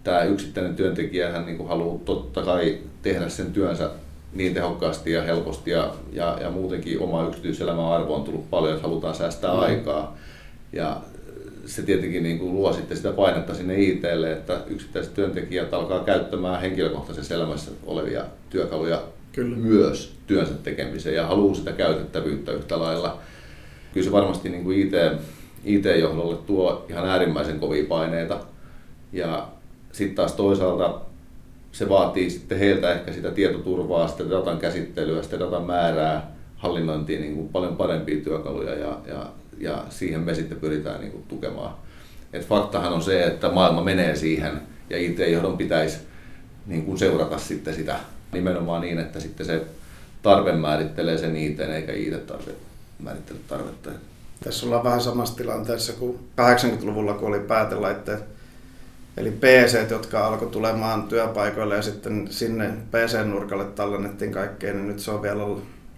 Tämä 0.04 0.24
yksittäinen 0.24 0.76
työntekijä 0.76 1.32
hän 1.32 1.46
niin 1.46 1.68
haluaa 1.68 2.00
totta 2.06 2.42
kai 2.42 2.78
tehdä 3.02 3.30
sen 3.30 3.54
työnsä 3.54 3.90
niin 4.34 4.54
tehokkaasti 4.54 5.12
ja 5.12 5.22
helposti 5.22 5.72
ja, 5.72 5.94
ja, 6.14 6.38
ja 6.42 6.50
muutenkin 6.50 7.00
oma 7.00 7.28
yksityiselämän 7.28 7.86
arvo 7.86 8.16
on 8.16 8.24
tullut 8.24 8.50
paljon, 8.50 8.74
että 8.74 8.88
halutaan 8.88 9.16
säästää 9.16 9.54
mm. 9.54 9.60
aikaa. 9.60 10.18
Ja 10.74 11.02
se 11.66 11.82
tietenkin 11.82 12.24
niin 12.24 12.40
kuin 12.40 12.54
luo 12.54 12.74
sitten 12.74 12.98
sitä 12.98 13.12
painetta 13.12 13.56
sinne 13.56 13.82
ITlle, 13.82 14.32
että 14.32 14.62
yksittäiset 14.68 15.14
työntekijät 15.14 15.74
alkaa 15.74 16.04
käyttämään 16.04 16.62
henkilökohtaisessa 16.62 17.36
elämässä 17.36 17.72
olevia 17.86 18.24
työkaluja 18.50 19.02
Kyllä. 19.32 19.56
myös 19.56 20.16
työnsä 20.28 20.54
tekemiseen 20.54 21.16
ja 21.16 21.28
haluaa 21.28 21.56
sitä 21.56 21.72
käytettävyyttä 21.72 22.52
yhtä 22.52 22.80
lailla. 22.80 23.20
Kyllä 23.94 24.06
se 24.06 24.12
varmasti 24.12 24.50
niin 24.50 24.64
kuin 24.64 24.80
IT 24.80 24.94
IT-johdolle 25.64 26.38
tuo 26.38 26.86
ihan 26.90 27.10
äärimmäisen 27.10 27.60
kovia 27.60 27.86
paineita. 27.90 28.40
Ja 29.14 29.48
sitten 29.92 30.16
taas 30.16 30.34
toisaalta 30.34 31.02
se 31.72 31.90
vaatii 31.90 32.30
sitten 32.30 32.60
heiltä 32.60 32.94
ehkä 32.94 33.14
sitä 33.14 33.32
tietoturvaa, 33.32 34.08
sitä 34.08 34.30
datan 34.30 34.58
käsittelyä, 34.58 35.24
sitä 35.24 35.40
datan 35.40 35.64
määrää, 35.64 36.32
hallinnointiin 36.58 37.22
niin 37.22 37.36
kuin 37.36 37.50
paljon 37.50 37.76
parempia 37.76 38.24
työkaluja 38.24 38.76
ja, 38.76 39.00
ja, 39.08 39.26
ja 39.60 39.84
siihen 39.90 40.22
me 40.22 40.36
sitten 40.36 40.60
pyritään 40.60 41.00
niin 41.00 41.12
kuin 41.12 41.24
tukemaan. 41.28 41.74
Et 42.34 42.48
faktahan 42.48 42.94
on 42.94 43.02
se, 43.02 43.24
että 43.24 43.50
maailma 43.50 43.84
menee 43.84 44.16
siihen 44.16 44.62
ja 44.90 44.98
IT-johdon 44.98 45.58
pitäisi 45.58 45.98
niin 46.68 46.86
kuin 46.86 46.98
seurata 46.98 47.38
sitten 47.38 47.74
sitä 47.74 48.00
nimenomaan 48.34 48.82
niin, 48.82 49.00
että 49.00 49.20
sitten 49.20 49.46
se 49.46 49.66
tarve 50.22 50.52
määrittelee 50.52 51.18
sen 51.18 51.36
IT, 51.36 51.60
eikä 51.60 51.94
IT 51.94 52.28
tarve 52.28 52.52
määrittele 53.00 53.40
tarvetta. 53.48 53.90
Tässä 54.44 54.66
ollaan 54.66 54.84
vähän 54.84 55.02
samassa 55.02 55.36
tilanteessa 55.36 55.94
kuin 55.94 56.20
80-luvulla, 56.42 57.14
kun 57.14 57.28
oli 57.28 57.40
päätelaitteet. 57.40 58.24
Eli 59.18 59.32
PC, 59.32 59.90
jotka 59.90 60.28
alkoi 60.28 60.48
tulemaan 60.48 61.04
työpaikoille 61.04 61.76
ja 61.76 61.82
sitten 61.82 62.28
sinne 62.30 62.74
PC-nurkalle 62.92 63.66
tallennettiin 63.66 64.32
kaikkea, 64.32 64.74
niin 64.74 64.88
nyt 64.88 65.00
se 65.00 65.12
on 65.12 65.22
vielä 65.22 65.44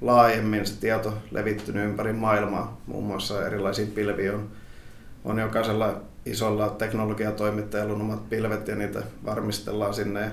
laajemmin 0.02 0.66
se 0.66 0.80
tieto 0.80 1.13
levittynyt 1.32 1.86
ympäri 1.86 2.13
maailmaa. 2.13 2.82
Muun 2.88 3.04
muassa 3.04 3.48
erilaisia 3.48 3.88
pilviä 3.96 4.34
on, 4.34 4.50
on 5.24 5.40
jokaisella 5.40 6.02
isolla 6.25 6.70
teknologiatoimittajalla 6.70 7.94
on 7.94 8.02
omat 8.02 8.30
pilvet 8.30 8.68
ja 8.68 8.75
niitä 8.75 9.04
varmistellaan 9.25 9.94
sinne. 9.94 10.32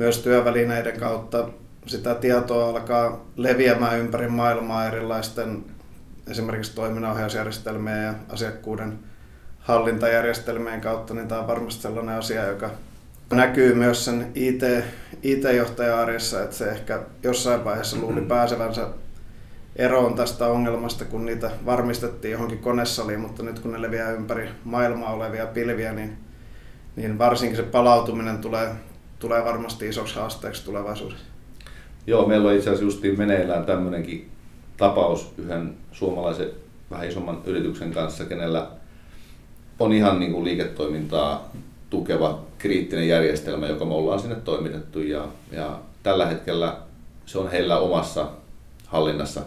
Myös 0.00 0.18
työvälineiden 0.18 1.00
kautta 1.00 1.48
sitä 1.86 2.14
tietoa 2.14 2.68
alkaa 2.68 3.24
leviämään 3.36 3.98
ympäri 3.98 4.28
maailmaa 4.28 4.86
erilaisten 4.86 5.64
esimerkiksi 6.30 6.74
toiminnanohjausjärjestelmien 6.74 8.04
ja 8.04 8.14
asiakkuuden 8.28 8.98
hallintajärjestelmien 9.58 10.80
kautta, 10.80 11.14
niin 11.14 11.28
tämä 11.28 11.40
on 11.40 11.46
varmasti 11.46 11.82
sellainen 11.82 12.18
asia, 12.18 12.46
joka 12.46 12.70
näkyy 13.30 13.74
myös 13.74 14.04
sen 14.04 14.32
IT, 14.34 14.62
IT-johtajan 15.22 15.98
arjessa, 15.98 16.42
että 16.42 16.56
se 16.56 16.70
ehkä 16.70 17.00
jossain 17.22 17.64
vaiheessa 17.64 17.96
luuli 17.96 18.20
pääsevänsä 18.20 18.86
eroon 19.76 20.14
tästä 20.14 20.46
ongelmasta, 20.46 21.04
kun 21.04 21.26
niitä 21.26 21.50
varmistettiin 21.66 22.32
johonkin 22.32 22.58
konesaliin, 22.58 23.20
mutta 23.20 23.42
nyt 23.42 23.58
kun 23.58 23.72
ne 23.72 23.82
leviää 23.82 24.10
ympäri 24.10 24.48
maailmaa 24.64 25.12
olevia 25.12 25.46
pilviä, 25.46 25.92
niin, 25.92 26.18
niin 26.96 27.18
varsinkin 27.18 27.56
se 27.56 27.62
palautuminen 27.62 28.38
tulee, 28.38 28.70
tulee 29.20 29.44
varmasti 29.44 29.88
isoksi 29.88 30.14
haasteeksi 30.14 30.64
tulevaisuudessa. 30.64 31.24
Joo, 32.06 32.26
meillä 32.26 32.48
on 32.48 32.54
itse 32.54 32.70
asiassa 32.70 32.84
justiin 32.84 33.18
meneillään 33.18 33.64
tämmöinenkin 33.64 34.30
tapaus 34.76 35.32
yhden 35.38 35.74
suomalaisen 35.92 36.50
vähän 36.90 37.08
isomman 37.08 37.42
yrityksen 37.44 37.92
kanssa, 37.92 38.24
kenellä 38.24 38.66
on 39.78 39.92
ihan 39.92 40.20
niin 40.20 40.32
kuin 40.32 40.44
liiketoimintaa 40.44 41.52
tukeva 41.90 42.42
kriittinen 42.58 43.08
järjestelmä, 43.08 43.66
joka 43.66 43.84
me 43.84 43.94
ollaan 43.94 44.20
sinne 44.20 44.36
toimitettu 44.36 45.00
ja, 45.00 45.28
ja 45.52 45.80
tällä 46.02 46.26
hetkellä 46.26 46.76
se 47.26 47.38
on 47.38 47.50
heillä 47.50 47.78
omassa 47.78 48.28
hallinnassa, 48.86 49.42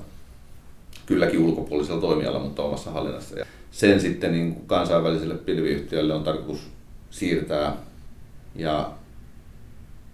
kylläkin 1.06 1.40
ulkopuolisella 1.40 2.02
toimijalla, 2.02 2.40
mutta 2.40 2.64
omassa 2.64 2.92
hallinnassa. 2.92 3.40
Ja 3.40 3.46
sen 3.72 4.00
sitten 4.00 4.32
niin 4.32 4.54
kuin 4.54 4.68
kansainväliselle 4.68 5.36
pilviyhtiölle 5.36 6.14
on 6.14 6.24
tarkoitus 6.24 6.70
siirtää 7.10 7.76
ja 8.56 8.92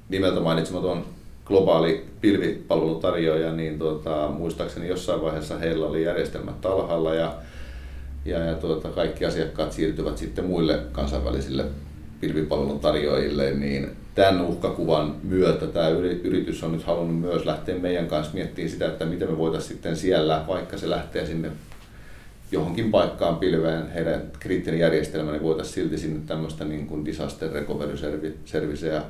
nimeltä 0.09 0.39
mainitsematon 0.39 1.05
globaali 1.45 2.05
pilvipalvelutarjoaja, 2.21 3.53
niin 3.53 3.79
tuota, 3.79 4.27
muistaakseni 4.27 4.87
jossain 4.87 5.21
vaiheessa 5.21 5.57
heillä 5.57 5.85
oli 5.85 6.03
järjestelmät 6.03 6.65
alhaalla 6.65 7.15
ja, 7.15 7.35
ja, 8.25 8.39
ja 8.39 8.55
tuota, 8.55 8.89
kaikki 8.89 9.25
asiakkaat 9.25 9.71
siirtyvät 9.71 10.17
sitten 10.17 10.45
muille 10.45 10.79
kansainvälisille 10.91 11.65
pilvipalvelun 12.21 12.79
tarjoajille, 12.79 13.51
niin 13.51 13.89
tämän 14.15 14.41
uhkakuvan 14.41 15.15
myötä 15.23 15.67
tämä 15.67 15.89
yritys 16.23 16.63
on 16.63 16.71
nyt 16.71 16.83
halunnut 16.83 17.19
myös 17.19 17.45
lähteä 17.45 17.79
meidän 17.79 18.07
kanssa 18.07 18.33
miettimään 18.33 18.71
sitä, 18.71 18.87
että 18.87 19.05
miten 19.05 19.31
me 19.31 19.37
voitaisiin 19.37 19.71
sitten 19.73 19.95
siellä, 19.95 20.45
vaikka 20.47 20.77
se 20.77 20.89
lähtee 20.89 21.25
sinne 21.25 21.51
johonkin 22.51 22.91
paikkaan 22.91 23.35
pilveen 23.35 23.91
heidän 23.91 24.21
kriittinen 24.39 24.79
järjestelmä, 24.79 25.31
niin 25.31 25.43
voitaisiin 25.43 25.73
silti 25.73 25.97
sinne 25.97 26.19
tämmöistä 26.27 26.65
niin 26.65 26.87
kuin 26.87 27.05
disaster 27.05 27.51
recovery 27.51 27.97
serviceä 28.45 29.01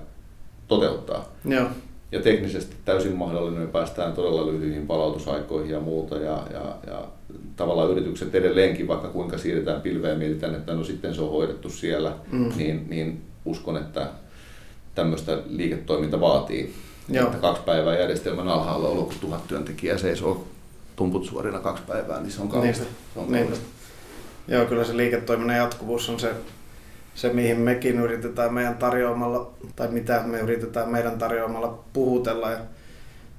toteuttaa. 0.69 1.25
Joo 1.45 1.67
ja 2.11 2.21
teknisesti 2.21 2.75
täysin 2.85 3.15
mahdollinen. 3.15 3.61
Me 3.61 3.67
päästään 3.67 4.13
todella 4.13 4.47
lyhyihin 4.47 4.87
palautusaikoihin 4.87 5.71
ja 5.71 5.79
muuta. 5.79 6.15
Ja, 6.15 6.47
ja, 6.53 6.75
ja 6.87 7.07
tavallaan 7.55 7.91
yritykset 7.91 8.35
edelleenkin, 8.35 8.87
vaikka 8.87 9.07
kuinka 9.07 9.37
siirretään 9.37 9.81
pilveä 9.81 10.11
ja 10.11 10.17
mietitään, 10.17 10.55
että 10.55 10.73
no 10.73 10.83
sitten 10.83 11.15
se 11.15 11.21
on 11.21 11.31
hoidettu 11.31 11.69
siellä, 11.69 12.13
mm. 12.31 12.51
niin, 12.57 12.85
niin 12.89 13.21
uskon, 13.45 13.77
että 13.77 14.07
tämmöistä 14.95 15.37
liiketoiminta 15.49 16.19
vaatii. 16.19 16.73
Joo. 17.09 17.25
Että 17.25 17.37
kaksi 17.37 17.63
päivää 17.65 17.99
järjestelmän 17.99 18.47
alhaalla 18.47 18.87
olo, 18.87 19.03
kun 19.03 19.15
tuhat 19.21 19.47
työntekijää 19.47 19.97
seisoo 19.97 20.47
tumput 20.95 21.25
suorina 21.25 21.59
kaksi 21.59 21.83
päivää, 21.87 22.21
niin 22.21 22.31
se 22.31 22.41
on 22.41 22.49
kaunista. 22.49 22.83
Niin. 22.83 22.95
Se 23.13 23.19
on 23.19 23.31
niin. 23.31 23.53
Joo, 24.47 24.65
kyllä 24.65 24.83
se 24.83 24.97
liiketoiminnan 24.97 25.57
jatkuvuus 25.57 26.09
on 26.09 26.19
se 26.19 26.31
se, 27.19 27.33
mihin 27.33 27.59
mekin 27.59 27.99
yritetään 27.99 28.53
meidän 28.53 28.77
tarjoamalla, 28.77 29.51
tai 29.75 29.87
mitä 29.87 30.23
me 30.25 30.39
yritetään 30.39 30.89
meidän 30.89 31.17
tarjoamalla 31.17 31.83
puhutella. 31.93 32.51
Ja 32.51 32.57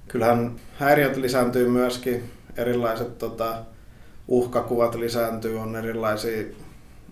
kyllähän 0.08 0.52
häiriöt 0.78 1.16
lisääntyy 1.16 1.68
myöskin, 1.68 2.22
erilaiset 2.56 3.18
tota, 3.18 3.54
uhkakuvat 4.28 4.94
lisääntyy, 4.94 5.58
on 5.58 5.76
erilaisia, 5.76 6.44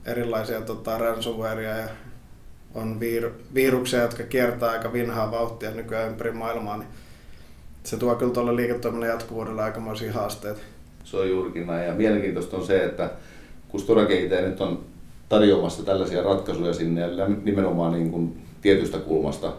erilaisia 0.05 0.61
tota, 0.61 0.99
ransomwarea 0.99 1.77
ja 1.77 1.89
on 2.75 3.01
vir, 3.01 3.31
viruksia, 3.55 4.03
jotka 4.03 4.23
kiertää 4.23 4.71
aika 4.71 4.93
vinhaa 4.93 5.31
vauhtia 5.31 5.71
nykyään 5.71 6.09
ympäri 6.09 6.33
maailmaa, 6.33 6.77
niin 6.77 6.89
se 7.85 7.97
tuo 7.97 8.15
kyllä 8.15 8.33
tuolle 8.33 8.57
liiketoiminnan 8.57 9.09
jatkuvuudelle 9.09 9.63
aikamoisia 9.63 10.13
haasteita. 10.13 10.61
Se 11.05 11.17
on 11.17 11.31
juurikin 11.31 11.67
näin. 11.67 11.87
Ja 11.87 11.95
mielenkiintoista 11.95 12.57
on 12.57 12.67
se, 12.67 12.85
että 12.85 13.11
kun 13.69 13.81
Storage 13.81 14.21
IT 14.21 14.31
nyt 14.31 14.61
on 14.61 14.85
tarjoamassa 15.29 15.83
tällaisia 15.83 16.23
ratkaisuja 16.23 16.73
sinne 16.73 17.01
ja 17.01 17.29
nimenomaan 17.45 17.93
niin 17.93 18.11
kuin 18.11 18.43
tietystä 18.63 18.99
kulmasta, 18.99 19.53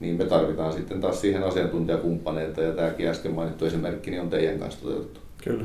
niin 0.00 0.18
me 0.18 0.24
tarvitaan 0.24 0.72
sitten 0.72 1.00
taas 1.00 1.20
siihen 1.20 1.44
asiantuntijakumppaneita 1.44 2.62
ja 2.62 2.72
tämäkin 2.72 3.08
äsken 3.08 3.34
mainittu 3.34 3.64
esimerkki 3.64 4.10
niin 4.10 4.22
on 4.22 4.30
teidän 4.30 4.58
kanssa 4.58 4.82
toteutettu. 4.82 5.20
Kyllä. 5.44 5.64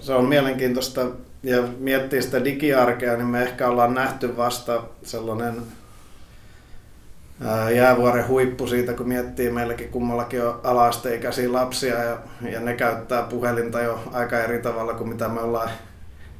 Se 0.00 0.14
on 0.14 0.24
mielenkiintoista 0.24 1.06
ja 1.42 1.62
miettii 1.78 2.22
sitä 2.22 2.44
digiarkea, 2.44 3.16
niin 3.16 3.26
me 3.26 3.42
ehkä 3.42 3.68
ollaan 3.68 3.94
nähty 3.94 4.36
vasta 4.36 4.82
sellainen 5.02 5.54
jäävuoren 7.74 8.28
huippu 8.28 8.66
siitä, 8.66 8.92
kun 8.92 9.08
miettii, 9.08 9.50
meilläkin 9.50 9.88
kummallakin 9.88 10.44
on 10.44 10.60
ala-asteikäisiä 10.64 11.52
lapsia 11.52 12.02
ja, 12.02 12.18
ja 12.52 12.60
ne 12.60 12.74
käyttää 12.74 13.22
puhelinta 13.22 13.80
jo 13.80 14.00
aika 14.12 14.38
eri 14.38 14.58
tavalla 14.58 14.94
kuin 14.94 15.08
mitä 15.08 15.28
me 15.28 15.40
ollaan 15.40 15.70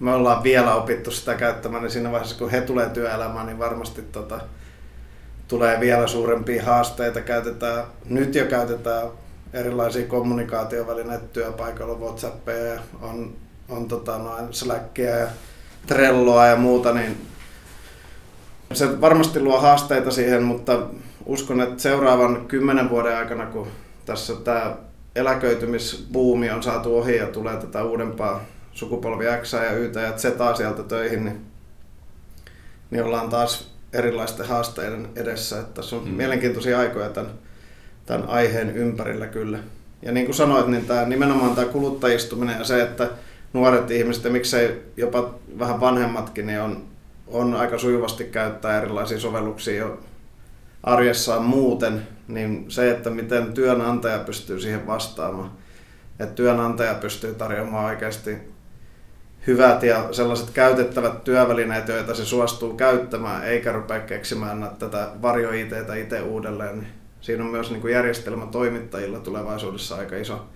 me 0.01 0.15
ollaan 0.15 0.43
vielä 0.43 0.75
opittu 0.75 1.11
sitä 1.11 1.35
käyttämään, 1.35 1.83
niin 1.83 1.91
siinä 1.91 2.13
vaiheessa 2.13 2.39
kun 2.39 2.51
he 2.51 2.61
tulee 2.61 2.89
työelämään, 2.89 3.47
niin 3.47 3.59
varmasti 3.59 4.03
tota, 4.03 4.41
tulee 5.49 5.81
vielä 5.81 6.07
suurempia 6.07 6.65
haasteita. 6.65 7.21
Käytetään, 7.21 7.85
nyt 8.09 8.35
jo 8.35 8.45
käytetään 8.45 9.09
erilaisia 9.53 10.07
kommunikaatiovälineitä 10.07 11.27
työpaikalla, 11.27 11.99
Whatsappia 11.99 12.81
on, 13.03 13.33
on 13.69 13.89
tota, 13.89 14.19
noin 14.19 14.45
Slackia 14.51 15.11
ja 15.11 15.27
Trelloa 15.87 16.47
ja 16.47 16.57
muuta, 16.57 16.93
niin 16.93 17.27
se 18.73 19.01
varmasti 19.01 19.41
luo 19.41 19.61
haasteita 19.61 20.11
siihen, 20.11 20.43
mutta 20.43 20.79
uskon, 21.27 21.61
että 21.61 21.83
seuraavan 21.83 22.47
kymmenen 22.49 22.91
vuoden 22.91 23.17
aikana, 23.17 23.47
kun 23.47 23.69
tässä 24.07 24.35
tämä 24.35 24.77
eläköitymisbuumi 25.17 26.51
on 26.51 26.63
saatu 26.63 26.99
ohi 26.99 27.17
ja 27.17 27.27
tulee 27.27 27.57
tätä 27.57 27.85
uudempaa 27.85 28.41
sukupolvi 28.73 29.25
X 29.43 29.53
ja 29.53 29.73
Y 29.73 29.93
ja 30.03 30.13
Z 30.13 30.57
sieltä 30.57 30.83
töihin, 30.83 31.25
niin, 31.25 31.47
niin 32.91 33.05
ollaan 33.05 33.29
taas 33.29 33.71
erilaisten 33.93 34.47
haasteiden 34.47 35.09
edessä. 35.17 35.61
Että 35.61 35.75
tässä 35.75 35.97
on 35.97 36.05
mm. 36.05 36.15
mielenkiintoisia 36.15 36.79
aikoja 36.79 37.09
tämän, 37.09 37.31
tämän 38.07 38.29
aiheen 38.29 38.77
ympärillä 38.77 39.27
kyllä. 39.27 39.59
Ja 40.03 40.13
niin 40.13 40.27
kuin 40.27 40.37
sanoit, 40.37 40.67
niin 40.67 40.87
tämä, 40.87 41.05
nimenomaan 41.05 41.55
tämä 41.55 41.67
kuluttajistuminen 41.67 42.59
ja 42.59 42.65
se, 42.65 42.83
että 42.83 43.09
nuoret 43.53 43.91
ihmiset 43.91 44.25
ja 44.25 44.31
miksei 44.31 44.83
jopa 44.97 45.35
vähän 45.59 45.81
vanhemmatkin, 45.81 46.47
niin 46.47 46.61
on, 46.61 46.85
on 47.27 47.55
aika 47.55 47.79
sujuvasti 47.79 48.25
käyttää 48.25 48.79
erilaisia 48.79 49.21
sovelluksia 49.21 49.77
jo 49.77 50.01
arjessaan 50.83 51.43
muuten, 51.43 52.07
niin 52.29 52.65
se, 52.69 52.91
että 52.91 53.11
miten 53.11 53.53
työnantaja 53.53 54.19
pystyy 54.19 54.61
siihen 54.61 54.87
vastaamaan, 54.87 55.51
että 56.19 56.35
työnantaja 56.35 56.95
pystyy 56.95 57.35
tarjoamaan 57.35 57.85
oikeasti 57.85 58.39
hyvät 59.47 59.83
ja 59.83 60.09
sellaiset 60.13 60.51
käytettävät 60.51 61.25
työvälineet, 61.25 61.89
joita 61.89 62.15
se 62.15 62.25
suostuu 62.25 62.75
käyttämään, 62.75 63.45
eikä 63.45 63.73
rupea 63.73 64.01
keksimään 64.01 64.71
tätä 64.79 65.09
varjo 65.23 65.51
itse 65.53 66.21
uudelleen. 66.21 66.79
Niin 66.79 66.93
siinä 67.21 67.45
on 67.45 67.51
myös 67.51 67.71
niin 67.71 67.81
kuin 67.81 67.93
järjestelmätoimittajilla 67.93 69.19
tulevaisuudessa 69.19 69.97
aika 69.97 70.17
iso, 70.17 70.47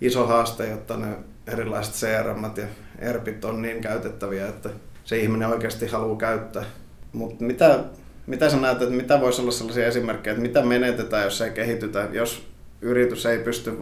iso 0.00 0.26
haaste, 0.26 0.70
jotta 0.70 0.96
ne 0.96 1.06
erilaiset 1.46 1.94
CRM 1.94 2.44
ja 2.44 2.66
ERPit 2.98 3.44
on 3.44 3.62
niin 3.62 3.80
käytettäviä, 3.80 4.48
että 4.48 4.70
se 5.04 5.18
ihminen 5.18 5.48
oikeasti 5.48 5.86
haluaa 5.86 6.16
käyttää. 6.16 6.64
Mutta 7.12 7.44
mitä, 7.44 7.84
mitä 8.26 8.50
sä 8.50 8.56
näet, 8.56 8.82
että 8.82 8.94
mitä 8.94 9.20
voisi 9.20 9.42
olla 9.42 9.50
sellaisia 9.50 9.86
esimerkkejä, 9.86 10.32
että 10.32 10.42
mitä 10.42 10.62
menetetään, 10.62 11.24
jos 11.24 11.40
ei 11.40 11.50
kehitytä, 11.50 12.08
jos 12.12 12.48
yritys 12.80 13.26
ei 13.26 13.38
pysty 13.38 13.78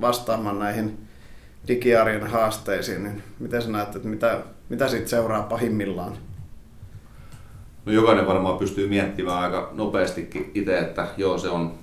vastaamaan 0.00 0.58
näihin 0.58 1.05
digiarjen 1.68 2.26
haasteisiin, 2.26 3.02
niin 3.02 3.22
miten 3.38 3.62
sä 3.62 3.70
näet, 3.70 3.96
että 3.96 4.08
mitä, 4.08 4.40
mitä 4.68 4.88
siitä 4.88 5.08
seuraa 5.08 5.42
pahimmillaan? 5.42 6.12
No 7.86 7.92
jokainen 7.92 8.26
varmaan 8.26 8.58
pystyy 8.58 8.88
miettimään 8.88 9.38
aika 9.38 9.70
nopeastikin 9.72 10.50
itse, 10.54 10.78
että 10.78 11.08
joo 11.16 11.38
se 11.38 11.48
on 11.48 11.74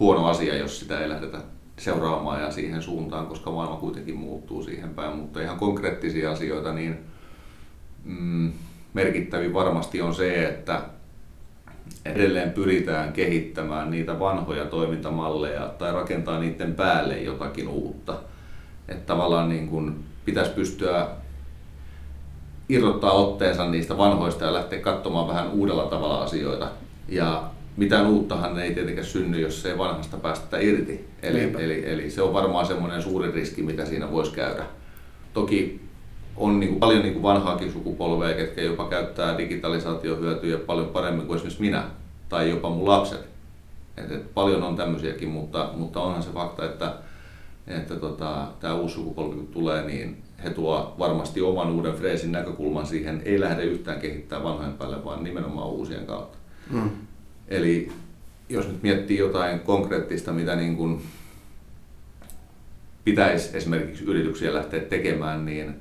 huono 0.00 0.26
asia, 0.26 0.56
jos 0.56 0.80
sitä 0.80 1.00
ei 1.00 1.08
lähdetä 1.08 1.38
seuraamaan 1.78 2.42
ja 2.42 2.50
siihen 2.50 2.82
suuntaan, 2.82 3.26
koska 3.26 3.50
maailma 3.50 3.76
kuitenkin 3.76 4.16
muuttuu 4.16 4.62
siihen 4.62 4.94
päin, 4.94 5.16
mutta 5.16 5.40
ihan 5.40 5.58
konkreettisia 5.58 6.32
asioita, 6.32 6.72
niin 6.72 6.98
mm, 8.04 8.52
merkittävin 8.94 9.54
varmasti 9.54 10.02
on 10.02 10.14
se, 10.14 10.48
että 10.48 10.82
edelleen 12.04 12.50
pyritään 12.50 13.12
kehittämään 13.12 13.90
niitä 13.90 14.18
vanhoja 14.18 14.64
toimintamalleja 14.64 15.68
tai 15.68 15.92
rakentaa 15.92 16.40
niiden 16.40 16.74
päälle 16.74 17.18
jotakin 17.18 17.68
uutta. 17.68 18.14
Että 18.88 19.06
tavallaan 19.06 19.48
niin 19.48 19.68
kuin 19.68 20.04
pitäisi 20.24 20.50
pystyä 20.50 21.06
irrottaa 22.68 23.12
otteensa 23.12 23.68
niistä 23.68 23.98
vanhoista 23.98 24.44
ja 24.44 24.52
lähteä 24.52 24.80
katsomaan 24.80 25.28
vähän 25.28 25.50
uudella 25.50 25.86
tavalla 25.86 26.22
asioita. 26.22 26.68
Ja 27.08 27.50
mitään 27.76 28.06
uuttahan 28.06 28.58
ei 28.58 28.74
tietenkään 28.74 29.06
synny, 29.06 29.40
jos 29.40 29.66
ei 29.66 29.78
vanhasta 29.78 30.16
päästä 30.16 30.58
irti. 30.58 31.08
Eli, 31.22 31.52
eli, 31.58 31.90
eli 31.92 32.10
se 32.10 32.22
on 32.22 32.32
varmaan 32.32 32.66
semmoinen 32.66 33.02
suuri 33.02 33.30
riski, 33.30 33.62
mitä 33.62 33.86
siinä 33.86 34.10
voisi 34.10 34.32
käydä. 34.32 34.64
Toki 35.34 35.80
on 36.36 36.60
niin 36.60 36.70
kuin 36.70 36.80
paljon 36.80 37.02
niin 37.02 37.12
kuin 37.12 37.22
vanhaakin 37.22 37.72
sukupolvea, 37.72 38.34
ketkä 38.34 38.62
jopa 38.62 38.88
käyttää 38.88 39.38
digitalisaatiohyötyjä 39.38 40.58
paljon 40.58 40.88
paremmin 40.88 41.26
kuin 41.26 41.36
esimerkiksi 41.36 41.62
minä 41.62 41.84
tai 42.28 42.50
jopa 42.50 42.70
mun 42.70 42.88
lapset. 42.88 43.28
Et, 43.96 44.10
et 44.10 44.34
paljon 44.34 44.62
on 44.62 44.76
tämmöisiäkin, 44.76 45.28
mutta, 45.28 45.70
mutta 45.76 46.00
onhan 46.00 46.22
se 46.22 46.30
fakta, 46.30 46.64
että, 46.64 46.94
että 47.66 47.96
tota, 47.96 48.48
tämä 48.60 48.74
uusi 48.74 48.94
sukupolvi 48.94 49.34
kun 49.34 49.46
tulee, 49.46 49.86
niin 49.86 50.22
he 50.44 50.50
tuo 50.50 50.94
varmasti 50.98 51.40
oman 51.40 51.70
uuden 51.70 51.94
freesin 51.94 52.32
näkökulman 52.32 52.86
siihen, 52.86 53.22
ei 53.24 53.40
lähde 53.40 53.64
yhtään 53.64 54.00
kehittää 54.00 54.42
vanhojen 54.42 54.72
päälle, 54.72 55.04
vaan 55.04 55.24
nimenomaan 55.24 55.68
uusien 55.68 56.06
kautta. 56.06 56.38
Mm. 56.70 56.90
Eli 57.48 57.92
jos 58.48 58.68
nyt 58.68 58.82
miettii 58.82 59.18
jotain 59.18 59.60
konkreettista, 59.60 60.32
mitä 60.32 60.56
niin 60.56 60.76
kuin 60.76 61.02
pitäisi 63.04 63.56
esimerkiksi 63.56 64.04
yrityksiä 64.04 64.54
lähteä 64.54 64.80
tekemään, 64.80 65.44
niin 65.44 65.74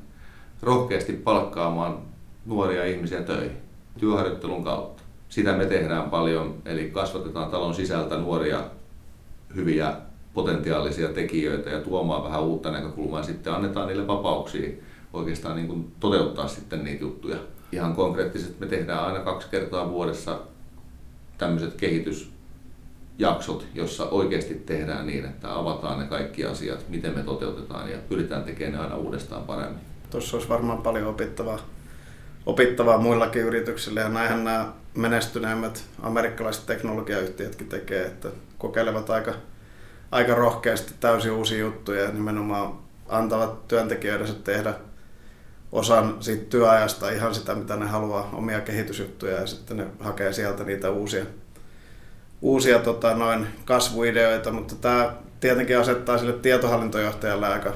rohkeasti 0.62 1.14
palkkaamaan 1.14 1.98
nuoria 2.46 2.86
ihmisiä 2.86 3.22
töihin 3.22 3.58
työharjoittelun 4.00 4.64
kautta. 4.64 5.04
Sitä 5.30 5.54
me 5.54 5.66
tehdään 5.66 6.10
paljon, 6.10 6.56
eli 6.66 6.92
kasvatetaan 6.94 7.52
talon 7.52 7.76
sisältä 7.76 8.18
nuoria 8.18 8.64
hyviä 9.56 9.96
potentiaalisia 10.34 11.08
tekijöitä 11.08 11.70
ja 11.70 11.82
tuomaan 11.82 12.24
vähän 12.24 12.44
uutta 12.44 12.72
näkökulmaa 12.72 13.20
ja 13.20 13.26
sitten 13.26 13.54
annetaan 13.54 13.88
niille 13.88 14.08
vapauksia 14.08 14.70
oikeastaan 15.14 15.56
niin 15.56 15.68
kuin 15.68 15.92
toteuttaa 16.00 16.48
sitten 16.48 16.84
niitä 16.84 17.04
juttuja. 17.04 17.38
Ihan 17.72 17.96
konkreettisesti 17.96 18.56
me 18.60 18.66
tehdään 18.66 19.06
aina 19.06 19.20
kaksi 19.20 19.48
kertaa 19.52 19.90
vuodessa 19.90 20.40
tämmöiset 21.38 21.74
kehitysjaksot, 21.74 23.68
jossa 23.74 24.06
oikeasti 24.06 24.54
tehdään 24.54 25.08
niin, 25.08 25.26
että 25.26 25.60
avataan 25.60 26.00
ne 26.00 26.06
kaikki 26.06 26.46
asiat, 26.46 26.90
miten 26.90 27.16
me 27.16 27.24
toteutetaan 27.24 27.92
ja 27.92 27.98
pyritään 28.10 28.44
tekemään 28.44 28.74
ne 28.74 28.80
aina 28.80 28.98
uudestaan 28.98 29.44
paremmin. 29.44 29.80
Tuossa 30.10 30.38
olisi 30.38 30.50
varmaan 30.50 30.82
paljon 30.82 31.08
opittavaa, 31.08 31.60
opittavaa 32.46 32.98
muillakin 32.98 33.42
yrityksillä 33.42 34.02
ja 34.02 34.10
näinhän 34.10 34.44
nämä 34.44 34.74
menestyneemmät 34.96 35.84
amerikkalaiset 36.02 36.66
teknologiayhtiötkin 36.66 37.68
tekee, 37.68 38.06
että 38.06 38.30
kokeilevat 38.58 39.10
aika, 39.10 39.34
aika 40.12 40.36
rohkeasti 40.36 40.94
täysin 41.00 41.32
uusia 41.32 41.60
juttuja 41.60 42.04
ja 42.04 42.12
nimenomaan 42.12 42.74
antavat 43.10 43.68
työntekijöidensä 43.68 44.34
tehdä 44.34 44.74
osan 45.72 46.18
siitä 46.20 46.46
työajasta 46.50 47.10
ihan 47.10 47.36
sitä, 47.36 47.56
mitä 47.56 47.76
ne 47.76 47.86
haluaa, 47.86 48.30
omia 48.34 48.62
kehitysjuttuja 48.62 49.36
ja 49.36 49.48
sitten 49.48 49.78
ne 49.78 49.88
hakee 50.00 50.34
sieltä 50.34 50.64
niitä 50.64 50.90
uusia, 50.90 51.26
uusia 52.42 52.80
tota, 52.80 53.16
noin 53.16 53.48
kasvuideoita, 53.66 54.52
mutta 54.52 54.76
tämä 54.76 55.14
tietenkin 55.40 55.80
asettaa 55.80 56.18
sille 56.18 56.34
tietohallintojohtajalle 56.34 57.48
aika, 57.48 57.74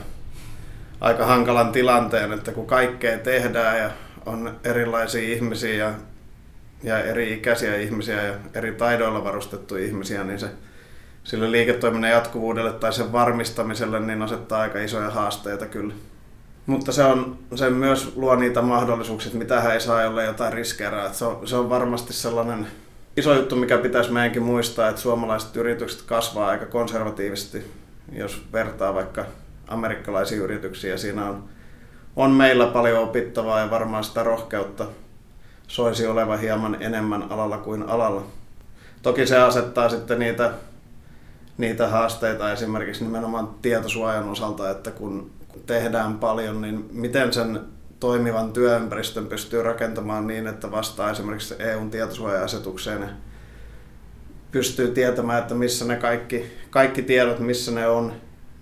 aika 1.01 1.25
hankalan 1.25 1.71
tilanteen, 1.71 2.33
että 2.33 2.51
kun 2.51 2.67
kaikkea 2.67 3.17
tehdään 3.17 3.77
ja 3.77 3.91
on 4.25 4.59
erilaisia 4.63 5.33
ihmisiä 5.33 5.73
ja, 5.73 5.93
ja 6.83 6.99
eri 6.99 7.33
ikäisiä 7.33 7.75
ihmisiä 7.75 8.23
ja 8.23 8.33
eri 8.53 8.71
taidoilla 8.71 9.23
varustettuja 9.23 9.85
ihmisiä, 9.85 10.23
niin 10.23 10.39
se 10.39 10.49
sille 11.25 11.51
liiketoiminnan 11.51 12.11
jatkuvuudelle 12.11 12.73
tai 12.73 12.93
sen 12.93 13.11
varmistamiselle 13.11 13.99
niin 13.99 14.21
asettaa 14.21 14.61
aika 14.61 14.79
isoja 14.79 15.09
haasteita 15.09 15.65
kyllä. 15.65 15.93
Mutta 16.65 16.91
se, 16.91 17.03
on, 17.03 17.37
se 17.55 17.69
myös 17.69 18.13
luo 18.15 18.35
niitä 18.35 18.61
mahdollisuuksia, 18.61 19.31
mitä 19.33 19.61
hän 19.61 19.73
ei 19.73 19.81
saa, 19.81 20.01
jolle 20.01 20.25
jotain 20.25 20.53
riskeerää. 20.53 21.13
Se 21.13 21.25
on, 21.25 21.47
se 21.47 21.55
on 21.55 21.69
varmasti 21.69 22.13
sellainen 22.13 22.67
iso 23.17 23.33
juttu, 23.33 23.55
mikä 23.55 23.77
pitäisi 23.77 24.11
meidänkin 24.11 24.43
muistaa, 24.43 24.89
että 24.89 25.01
suomalaiset 25.01 25.55
yritykset 25.55 26.01
kasvaa 26.01 26.47
aika 26.47 26.65
konservatiivisesti, 26.65 27.71
jos 28.11 28.45
vertaa 28.53 28.93
vaikka 28.93 29.25
amerikkalaisiin 29.67 30.41
yrityksiin. 30.41 30.91
Ja 30.91 30.97
siinä 30.97 31.29
on, 31.29 31.43
on 32.15 32.31
meillä 32.31 32.67
paljon 32.67 33.03
opittavaa 33.03 33.59
ja 33.59 33.71
varmaan 33.71 34.03
sitä 34.03 34.23
rohkeutta 34.23 34.85
soisi 35.67 36.07
olevan 36.07 36.39
hieman 36.39 36.77
enemmän 36.79 37.31
alalla 37.31 37.57
kuin 37.57 37.83
alalla. 37.83 38.23
Toki 39.01 39.27
se 39.27 39.37
asettaa 39.37 39.89
sitten 39.89 40.19
niitä, 40.19 40.51
niitä 41.57 41.87
haasteita 41.87 42.51
esimerkiksi 42.51 43.03
nimenomaan 43.03 43.49
tietosuojan 43.61 44.29
osalta, 44.29 44.69
että 44.69 44.91
kun 44.91 45.31
tehdään 45.65 46.19
paljon, 46.19 46.61
niin 46.61 46.89
miten 46.91 47.33
sen 47.33 47.59
toimivan 47.99 48.53
työympäristön 48.53 49.27
pystyy 49.27 49.63
rakentamaan 49.63 50.27
niin, 50.27 50.47
että 50.47 50.71
vastaa 50.71 51.11
esimerkiksi 51.11 51.55
EUn 51.59 51.91
tietosuoja-asetukseen 51.91 53.01
ja 53.01 53.07
pystyy 54.51 54.87
tietämään, 54.87 55.41
että 55.41 55.55
missä 55.55 55.85
ne 55.85 55.95
kaikki, 55.95 56.45
kaikki 56.69 57.01
tiedot, 57.01 57.39
missä 57.39 57.71
ne 57.71 57.87
on, 57.87 58.13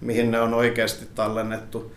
mihin 0.01 0.31
ne 0.31 0.39
on 0.39 0.53
oikeasti 0.53 1.05
tallennettu. 1.15 1.91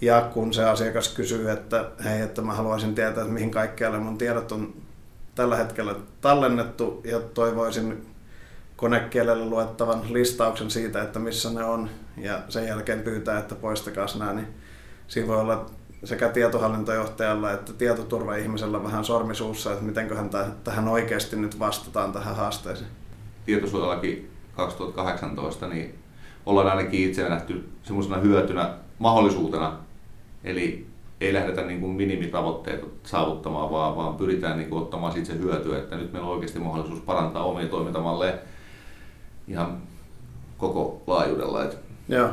Ja 0.00 0.20
kun 0.34 0.52
se 0.52 0.64
asiakas 0.64 1.08
kysyy, 1.08 1.50
että 1.50 1.90
hei, 2.04 2.20
että 2.20 2.42
mä 2.42 2.54
haluaisin 2.54 2.94
tietää, 2.94 3.22
että 3.22 3.34
mihin 3.34 3.50
kaikkialle 3.50 3.98
mun 3.98 4.18
tiedot 4.18 4.52
on 4.52 4.74
tällä 5.34 5.56
hetkellä 5.56 5.94
tallennettu 6.20 7.00
ja 7.04 7.20
toivoisin 7.20 8.06
konekielellä 8.82 9.46
luettavan 9.46 10.02
listauksen 10.12 10.70
siitä, 10.70 11.02
että 11.02 11.18
missä 11.18 11.50
ne 11.50 11.64
on 11.64 11.90
ja 12.16 12.40
sen 12.48 12.66
jälkeen 12.66 13.00
pyytää, 13.00 13.38
että 13.38 13.54
poistakaa 13.54 14.06
nämä, 14.18 14.32
niin 14.32 14.46
siinä 15.08 15.28
voi 15.28 15.36
olla 15.36 15.66
sekä 16.04 16.28
tietohallintojohtajalla 16.28 17.52
että 17.52 17.72
tietoturva-ihmisellä 17.72 18.84
vähän 18.84 19.04
sormisuussa, 19.04 19.72
että 19.72 19.84
mitenköhän 19.84 20.30
tähän 20.64 20.88
oikeasti 20.88 21.36
nyt 21.36 21.58
vastataan 21.58 22.12
tähän 22.12 22.36
haasteeseen. 22.36 22.90
Tietosuojalaki 23.46 24.30
2018, 24.56 25.68
niin 25.68 25.94
ollaan 26.46 26.68
ainakin 26.68 27.08
itse 27.08 27.28
nähty 27.28 27.68
semmoisena 27.82 28.18
hyötynä 28.18 28.74
mahdollisuutena, 28.98 29.78
eli 30.44 30.86
ei 31.20 31.32
lähdetä 31.34 31.62
niin 31.62 31.80
kuin 31.80 31.92
minimitavoitteita 31.92 32.86
saavuttamaan, 33.02 33.70
vaan, 33.70 33.96
vaan 33.96 34.14
pyritään 34.14 34.58
niin 34.58 34.68
kuin 34.68 34.82
ottamaan 34.82 35.12
siitä 35.12 35.26
se 35.26 35.38
hyötyä, 35.38 35.78
että 35.78 35.96
nyt 35.96 36.12
meillä 36.12 36.28
on 36.28 36.34
oikeasti 36.34 36.58
mahdollisuus 36.58 37.00
parantaa 37.00 37.44
omia 37.44 37.66
toimintamalleja 37.66 38.34
ihan 39.52 39.82
koko 40.58 41.02
laajuudella. 41.06 41.64
Joo. 42.08 42.30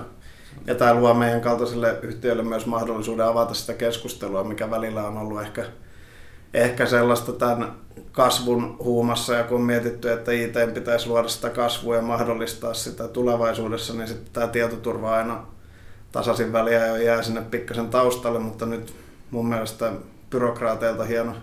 Ja 0.68 0.76
tämä 0.76 0.94
luo 0.94 1.14
meidän 1.14 1.42
kaltaiselle 1.42 2.00
yhtiölle 2.02 2.44
myös 2.44 2.66
mahdollisuuden 2.66 3.26
avata 3.26 3.54
sitä 3.54 3.74
keskustelua, 3.74 4.44
mikä 4.44 4.72
välillä 4.72 5.08
on 5.08 5.18
ollut 5.18 5.42
ehkä, 5.42 5.66
ehkä 6.54 6.86
sellaista 6.86 7.32
tämän 7.32 7.72
kasvun 8.12 8.78
huumassa 8.84 9.34
ja 9.34 9.44
kun 9.44 9.58
on 9.58 9.64
mietitty, 9.64 10.12
että 10.12 10.32
IT 10.32 10.74
pitäisi 10.74 11.08
luoda 11.08 11.28
sitä 11.28 11.50
kasvua 11.50 11.96
ja 11.96 12.02
mahdollistaa 12.02 12.74
sitä 12.74 13.08
tulevaisuudessa, 13.08 13.94
niin 13.94 14.08
sitten 14.08 14.34
tämä 14.34 14.48
tietoturva 14.48 15.16
aina 15.16 15.46
tasaisin 16.12 16.54
väliä 16.54 16.88
jo 16.88 16.96
jää 16.96 17.22
sinne 17.22 17.42
pikkasen 17.42 17.90
taustalle, 17.90 18.40
mutta 18.40 18.66
nyt 18.66 18.94
mun 19.32 19.50
mielestä 19.50 19.92
byrokraateilta 20.30 21.04
hieno, 21.04 21.36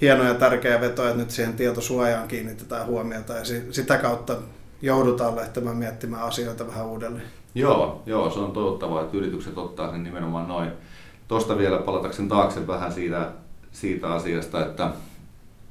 hieno 0.00 0.24
ja 0.24 0.34
tärkeä 0.34 0.80
veto, 0.80 1.06
että 1.06 1.18
nyt 1.18 1.30
siihen 1.30 1.54
tietosuojaan 1.54 2.28
kiinnitetään 2.28 2.86
huomiota 2.86 3.32
ja 3.32 3.44
sitä 3.70 3.98
kautta 3.98 4.36
joudutaan 4.82 5.36
lähtemään 5.36 5.76
miettimään 5.76 6.22
asioita 6.22 6.66
vähän 6.66 6.86
uudelleen. 6.86 7.26
Joo, 7.54 8.02
joo, 8.06 8.30
se 8.30 8.38
on 8.38 8.52
toivottavaa, 8.52 9.02
että 9.02 9.16
yritykset 9.16 9.58
ottaa 9.58 9.90
sen 9.90 10.02
nimenomaan 10.02 10.48
noin. 10.48 10.70
Tuosta 11.28 11.58
vielä 11.58 11.78
palatakseni 11.78 12.28
taakse 12.28 12.66
vähän 12.66 12.92
siitä, 12.92 13.30
siitä 13.72 14.14
asiasta, 14.14 14.66
että 14.66 14.90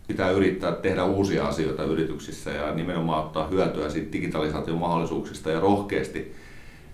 pitää 0.07 0.31
yrittää 0.31 0.71
tehdä 0.71 1.03
uusia 1.03 1.47
asioita 1.47 1.83
yrityksissä 1.83 2.51
ja 2.51 2.73
nimenomaan 2.73 3.25
ottaa 3.25 3.47
hyötyä 3.47 3.89
siitä 3.89 4.11
digitalisaation 4.11 4.77
mahdollisuuksista 4.77 5.51
ja 5.51 5.59
rohkeasti 5.59 6.35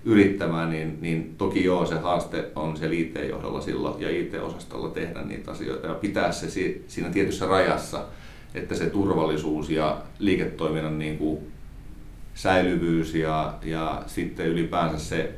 yrittämään, 0.05 0.69
niin, 0.69 0.97
niin 1.01 1.35
toki 1.37 1.63
joo, 1.63 1.85
se 1.85 1.95
haaste 1.95 2.51
on 2.55 2.77
se 2.77 2.87
IT-johdolla 2.91 3.61
silloin 3.61 4.01
ja 4.01 4.09
IT-osastolla 4.09 4.89
tehdä 4.89 5.21
niitä 5.21 5.51
asioita 5.51 5.87
ja 5.87 5.93
pitää 5.93 6.31
se 6.31 6.49
siinä 6.87 7.09
tietyssä 7.09 7.45
rajassa, 7.45 8.05
että 8.55 8.75
se 8.75 8.89
turvallisuus 8.89 9.69
ja 9.69 10.01
liiketoiminnan 10.19 10.99
niin 10.99 11.17
kuin 11.17 11.52
säilyvyys 12.33 13.15
ja, 13.15 13.53
ja 13.63 14.03
sitten 14.07 14.47
ylipäänsä 14.47 14.99
se 14.99 15.31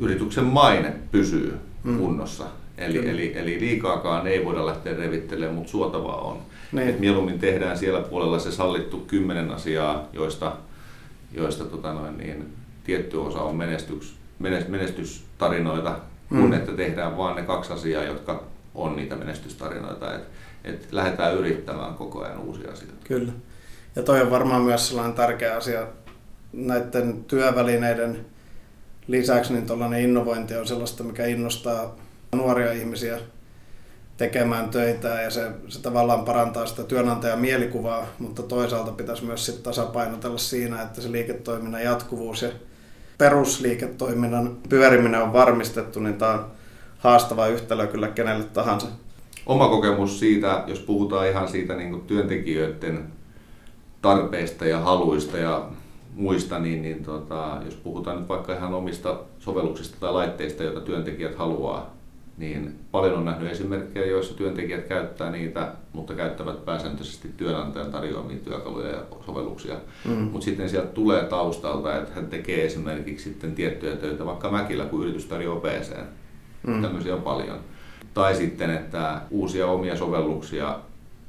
yrityksen 0.00 0.44
maine 0.44 0.94
pysyy 1.10 1.58
mm. 1.84 1.98
kunnossa. 1.98 2.44
Eli, 2.78 3.08
eli, 3.10 3.32
eli 3.38 3.60
liikaakaan 3.60 4.26
ei 4.26 4.44
voida 4.44 4.66
lähteä 4.66 4.96
revittelemään, 4.96 5.54
mutta 5.54 5.70
suotavaa 5.70 6.20
on. 6.20 6.38
Niin. 6.72 6.88
Et 6.88 7.00
mieluummin 7.00 7.38
tehdään 7.38 7.78
siellä 7.78 8.00
puolella 8.00 8.38
se 8.38 8.52
sallittu 8.52 8.98
kymmenen 8.98 9.50
asiaa, 9.50 10.08
joista, 10.12 10.56
joista 11.32 11.64
tota 11.64 11.92
noin, 11.92 12.18
niin, 12.18 12.46
tietty 12.84 13.16
osa 13.16 13.38
on 13.38 13.56
menestyks, 13.56 14.14
menestystarinoita, 14.68 15.98
mm. 16.30 16.40
kun 16.40 16.54
että 16.54 16.72
tehdään 16.72 17.16
vain 17.16 17.36
ne 17.36 17.42
kaksi 17.42 17.72
asiaa, 17.72 18.04
jotka 18.04 18.44
on 18.74 18.96
niitä 18.96 19.16
menestystarinoita. 19.16 20.14
Että 20.14 20.28
et 20.64 20.88
lähdetään 20.92 21.34
yrittämään 21.34 21.94
koko 21.94 22.24
ajan 22.24 22.38
uusia 22.38 22.72
asioita. 22.72 22.96
Kyllä. 23.04 23.32
Ja 23.96 24.02
toi 24.02 24.20
on 24.20 24.30
varmaan 24.30 24.62
myös 24.62 24.88
sellainen 24.88 25.14
tärkeä 25.14 25.56
asia 25.56 25.86
näiden 26.52 27.24
työvälineiden 27.24 28.26
lisäksi, 29.06 29.52
niin 29.52 29.66
tuollainen 29.66 30.00
innovointi 30.00 30.56
on 30.56 30.66
sellaista, 30.66 31.04
mikä 31.04 31.26
innostaa 31.26 31.96
nuoria 32.34 32.72
ihmisiä 32.72 33.18
tekemään 34.16 34.68
töitä 34.68 35.08
ja 35.08 35.30
se, 35.30 35.50
se 35.68 35.82
tavallaan 35.82 36.24
parantaa 36.24 36.66
sitä 36.66 36.82
työnantajan 36.82 37.38
mielikuvaa, 37.38 38.06
mutta 38.18 38.42
toisaalta 38.42 38.92
pitäisi 38.92 39.24
myös 39.24 39.46
sit 39.46 39.62
tasapainotella 39.62 40.38
siinä, 40.38 40.82
että 40.82 41.00
se 41.00 41.12
liiketoiminnan 41.12 41.82
jatkuvuus 41.82 42.42
ja 42.42 42.48
perusliiketoiminnan 43.18 44.56
pyöriminen 44.68 45.22
on 45.22 45.32
varmistettu, 45.32 46.00
niin 46.00 46.14
tämä 46.14 46.32
on 46.32 46.46
haastava 46.98 47.46
yhtälö 47.46 47.86
kyllä 47.86 48.08
kenelle 48.08 48.44
tahansa. 48.44 48.86
Oma 49.46 49.68
kokemus 49.68 50.18
siitä, 50.18 50.64
jos 50.66 50.78
puhutaan 50.78 51.28
ihan 51.28 51.48
siitä 51.48 51.76
niin 51.76 52.00
työntekijöiden 52.00 53.04
tarpeista 54.04 54.66
ja 54.66 54.78
haluista 54.78 55.38
ja 55.38 55.66
muista, 56.14 56.58
niin, 56.58 56.82
niin 56.82 57.04
tota, 57.04 57.58
jos 57.64 57.74
puhutaan 57.74 58.18
nyt 58.18 58.28
vaikka 58.28 58.54
ihan 58.54 58.74
omista 58.74 59.18
sovelluksista 59.38 59.96
tai 60.00 60.12
laitteista, 60.12 60.62
joita 60.62 60.80
työntekijät 60.80 61.38
haluaa, 61.38 61.94
niin 62.38 62.74
paljon 62.90 63.18
on 63.18 63.24
nähnyt 63.24 63.50
esimerkkejä, 63.50 64.06
joissa 64.06 64.36
työntekijät 64.36 64.88
käyttää 64.88 65.30
niitä, 65.30 65.72
mutta 65.92 66.14
käyttävät 66.14 66.64
pääsääntöisesti 66.64 67.28
työnantajan 67.36 67.92
tarjoamia 67.92 68.36
työkaluja 68.36 68.88
ja 68.88 69.02
sovelluksia. 69.26 69.74
Mm. 70.04 70.12
Mutta 70.12 70.44
sitten 70.44 70.68
sieltä 70.68 70.88
tulee 70.88 71.24
taustalta, 71.24 71.96
että 71.96 72.14
hän 72.14 72.26
tekee 72.26 72.64
esimerkiksi 72.64 73.24
sitten 73.24 73.54
tiettyjä 73.54 73.96
töitä, 73.96 74.26
vaikka 74.26 74.50
Mäkillä, 74.50 74.84
kun 74.84 75.02
yritys 75.02 75.26
tarjoaa 75.26 75.60
PC. 75.60 75.96
Mm. 76.66 76.82
Tämmöisiä 76.82 77.14
on 77.14 77.22
paljon. 77.22 77.58
Tai 78.14 78.34
sitten, 78.34 78.70
että 78.70 79.20
uusia 79.30 79.66
omia 79.66 79.96
sovelluksia 79.96 80.78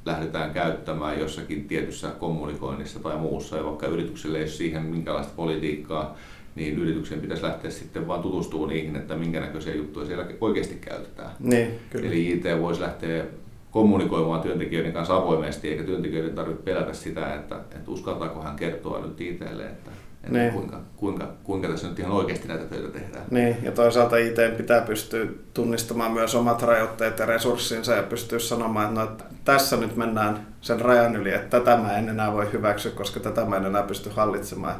lähdetään 0.06 0.50
käyttämään 0.50 1.20
jossakin 1.20 1.68
tietyssä 1.68 2.08
kommunikoinnissa 2.08 3.00
tai 3.00 3.16
muussa, 3.16 3.56
ja 3.56 3.64
vaikka 3.64 3.86
yritykselle 3.86 4.38
ei 4.38 4.44
ole 4.44 4.50
siihen 4.50 4.82
minkälaista 4.82 5.32
politiikkaa, 5.36 6.16
niin 6.54 6.78
yrityksen 6.78 7.20
pitäisi 7.20 7.42
lähteä 7.42 7.70
sitten 7.70 8.08
vaan 8.08 8.22
tutustumaan 8.22 8.70
niihin, 8.70 8.96
että 8.96 9.16
minkä 9.16 9.40
näköisiä 9.40 9.74
juttuja 9.74 10.06
siellä 10.06 10.26
oikeasti 10.40 10.74
käytetään. 10.74 11.30
Niin, 11.38 11.68
kyllä. 11.90 12.06
Eli 12.06 12.32
IT 12.32 12.44
voisi 12.60 12.80
lähteä 12.80 13.24
kommunikoimaan 13.70 14.40
työntekijöiden 14.40 14.92
kanssa 14.92 15.16
avoimesti, 15.16 15.68
eikä 15.68 15.82
työntekijöiden 15.82 16.34
tarvitse 16.34 16.62
pelätä 16.62 16.92
sitä, 16.92 17.34
että, 17.34 17.56
että 17.56 17.90
uskaltaako 17.90 18.42
hän 18.42 18.56
kertoa 18.56 19.06
nyt 19.06 19.20
ITlle, 19.20 19.66
että, 19.66 19.90
että 20.26 20.38
niin. 20.38 20.52
kuinka, 20.52 20.80
kuinka, 20.96 21.28
kuinka 21.44 21.68
tässä 21.68 21.88
nyt 21.88 21.98
ihan 21.98 22.12
oikeasti 22.12 22.48
näitä 22.48 22.64
töitä 22.64 22.88
tehdään. 22.88 23.24
Niin, 23.30 23.56
ja 23.62 23.72
toisaalta 23.72 24.16
IT 24.16 24.36
pitää 24.56 24.80
pystyä 24.80 25.26
tunnistamaan 25.54 26.12
myös 26.12 26.34
omat 26.34 26.62
rajoitteet 26.62 27.18
ja 27.18 27.26
resurssinsa 27.26 27.92
ja 27.92 28.02
pystyä 28.02 28.38
sanomaan, 28.38 28.88
että, 28.88 29.00
no, 29.00 29.06
että 29.06 29.24
tässä 29.44 29.76
nyt 29.76 29.96
mennään 29.96 30.46
sen 30.60 30.80
rajan 30.80 31.16
yli, 31.16 31.34
että 31.34 31.60
tätä 31.60 31.76
mä 31.76 31.98
en 31.98 32.08
enää 32.08 32.32
voi 32.32 32.52
hyväksyä, 32.52 32.92
koska 32.92 33.20
tätä 33.20 33.44
mä 33.44 33.56
en 33.56 33.64
enää 33.64 33.82
pysty 33.82 34.10
hallitsemaan 34.10 34.76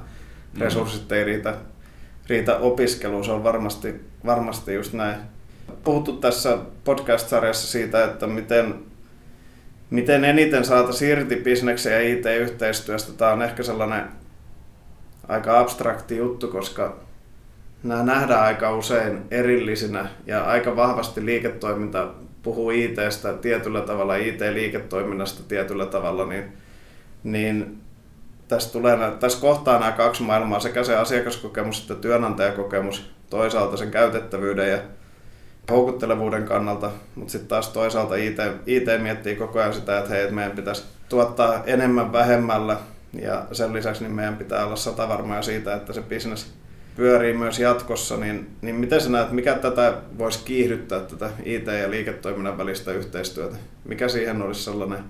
resurssit 0.59 1.13
ei 1.13 1.25
riitä, 1.25 1.55
riitä 2.29 2.57
opiskeluun, 2.57 3.25
se 3.25 3.33
on 3.33 3.45
varmasti, 3.45 4.01
varmasti 4.27 4.75
just 4.75 4.93
näin. 4.93 5.17
Puhuttu 5.85 6.13
tässä 6.13 6.59
podcast-sarjassa 6.85 7.67
siitä, 7.67 8.05
että 8.05 8.27
miten, 8.27 8.75
miten 9.91 10.25
eniten 10.25 10.65
saataisiin 10.65 11.13
irti 11.13 11.37
bisneksen 11.37 11.93
ja 11.93 12.01
IT-yhteistyöstä. 12.01 13.13
Tämä 13.13 13.33
on 13.33 13.43
ehkä 13.43 13.63
sellainen 13.63 14.05
aika 15.29 15.61
abstrakti 15.61 16.17
juttu, 16.17 16.49
koska 16.49 16.97
nämä 17.83 18.03
nähdään 18.03 18.45
aika 18.45 18.77
usein 18.77 19.19
erillisinä 19.31 20.09
ja 20.27 20.45
aika 20.45 20.77
vahvasti 20.77 21.27
liiketoiminta 21.27 22.09
puhuu 22.43 22.71
ITstä 22.71 23.33
tietyllä 23.33 23.81
tavalla, 23.81 24.17
IT-liiketoiminnasta 24.17 25.43
tietyllä 25.49 25.87
tavalla, 25.87 26.27
niin, 26.27 26.53
niin 27.25 27.79
tässä, 28.49 28.73
tulee, 28.73 28.99
tässä 29.21 29.41
kohtaa 29.41 29.79
nämä 29.79 29.93
kaksi 29.93 30.23
maailmaa, 30.23 30.61
sekä 30.61 30.85
se 30.85 30.97
asiakaskokemus 30.97 31.81
että 31.81 31.95
työnantajakokemus, 31.95 33.11
toisaalta 33.31 33.77
sen 33.77 33.91
käytettävyyden 33.91 34.71
ja 34.71 34.79
houkuttelevuuden 35.71 36.45
kannalta, 36.45 36.91
mutta 37.15 37.33
sitten 37.33 37.49
taas 37.49 37.69
toisaalta 37.69 38.17
IT, 38.17 38.37
IT 38.67 38.87
miettii 39.03 39.37
koko 39.37 39.59
ajan 39.59 39.75
sitä, 39.75 39.99
että 39.99 40.11
hei, 40.11 40.23
että 40.23 40.35
meidän 40.35 40.57
pitäisi 40.57 40.85
tuottaa 41.09 41.63
enemmän 41.65 42.13
vähemmällä 42.13 42.77
ja 43.23 43.47
sen 43.53 43.73
lisäksi 43.73 44.03
niin 44.03 44.15
meidän 44.15 44.37
pitää 44.37 44.67
olla 44.67 44.77
satavarmoja 44.77 45.43
siitä, 45.43 45.75
että 45.75 45.93
se 45.93 46.03
bisnes 46.03 46.53
pyörii 46.97 47.35
myös 47.35 47.59
jatkossa, 47.59 48.17
niin, 48.17 48.51
niin 48.63 48.75
miten 48.75 49.01
sä 49.01 49.11
näet, 49.11 49.33
mikä 49.33 49.55
tätä 49.55 49.95
voisi 50.19 50.41
kiihdyttää, 50.45 51.01
tätä 51.01 51.31
IT- 51.45 51.67
ja 51.67 51.91
liiketoiminnan 51.91 52.59
välistä 52.59 52.93
yhteistyötä? 52.93 53.57
Mikä 53.85 54.09
siihen 54.09 54.43
olisi 54.43 54.63
sellainen 54.63 55.05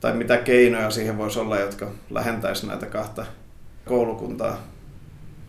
tai 0.00 0.12
mitä 0.12 0.36
keinoja 0.36 0.90
siihen 0.90 1.18
voisi 1.18 1.38
olla, 1.38 1.58
jotka 1.58 1.90
lähentäisi 2.10 2.66
näitä 2.66 2.86
kahta 2.86 3.26
koulukuntaa? 3.84 4.52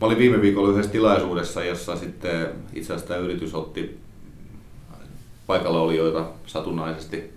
Mä 0.02 0.08
olin 0.08 0.18
viime 0.18 0.41
viikolla 0.41 0.70
yhdessä 0.70 0.91
tilaisuudessa, 0.91 1.63
jossa 1.63 1.96
sitten 1.96 2.48
itse 2.74 2.94
asiassa 2.94 3.08
tämä 3.08 3.20
yritys 3.20 3.56
otti 3.56 4.00
paikalla 5.48 5.80
olijoita 5.80 6.26
satunnaisesti, 6.46 7.34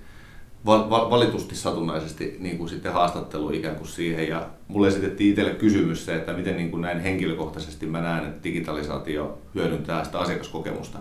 valitusti 0.66 1.56
satunnaisesti 1.56 2.36
niin 2.38 2.58
kuin 2.58 2.68
sitten 2.68 2.92
haastattelu 2.92 3.50
ikään 3.50 3.76
kuin 3.76 3.88
siihen. 3.88 4.28
Ja 4.28 4.46
mulle 4.68 4.88
esitettiin 4.88 5.30
itselle 5.30 5.50
kysymys 5.50 6.04
se, 6.04 6.14
että 6.14 6.32
miten 6.32 6.56
niin 6.56 6.70
kuin 6.70 6.80
näin 6.80 7.00
henkilökohtaisesti 7.00 7.86
mä 7.86 8.00
näen, 8.00 8.26
että 8.26 8.44
digitalisaatio 8.44 9.38
hyödyntää 9.54 10.04
sitä 10.04 10.18
asiakaskokemusta. 10.18 10.98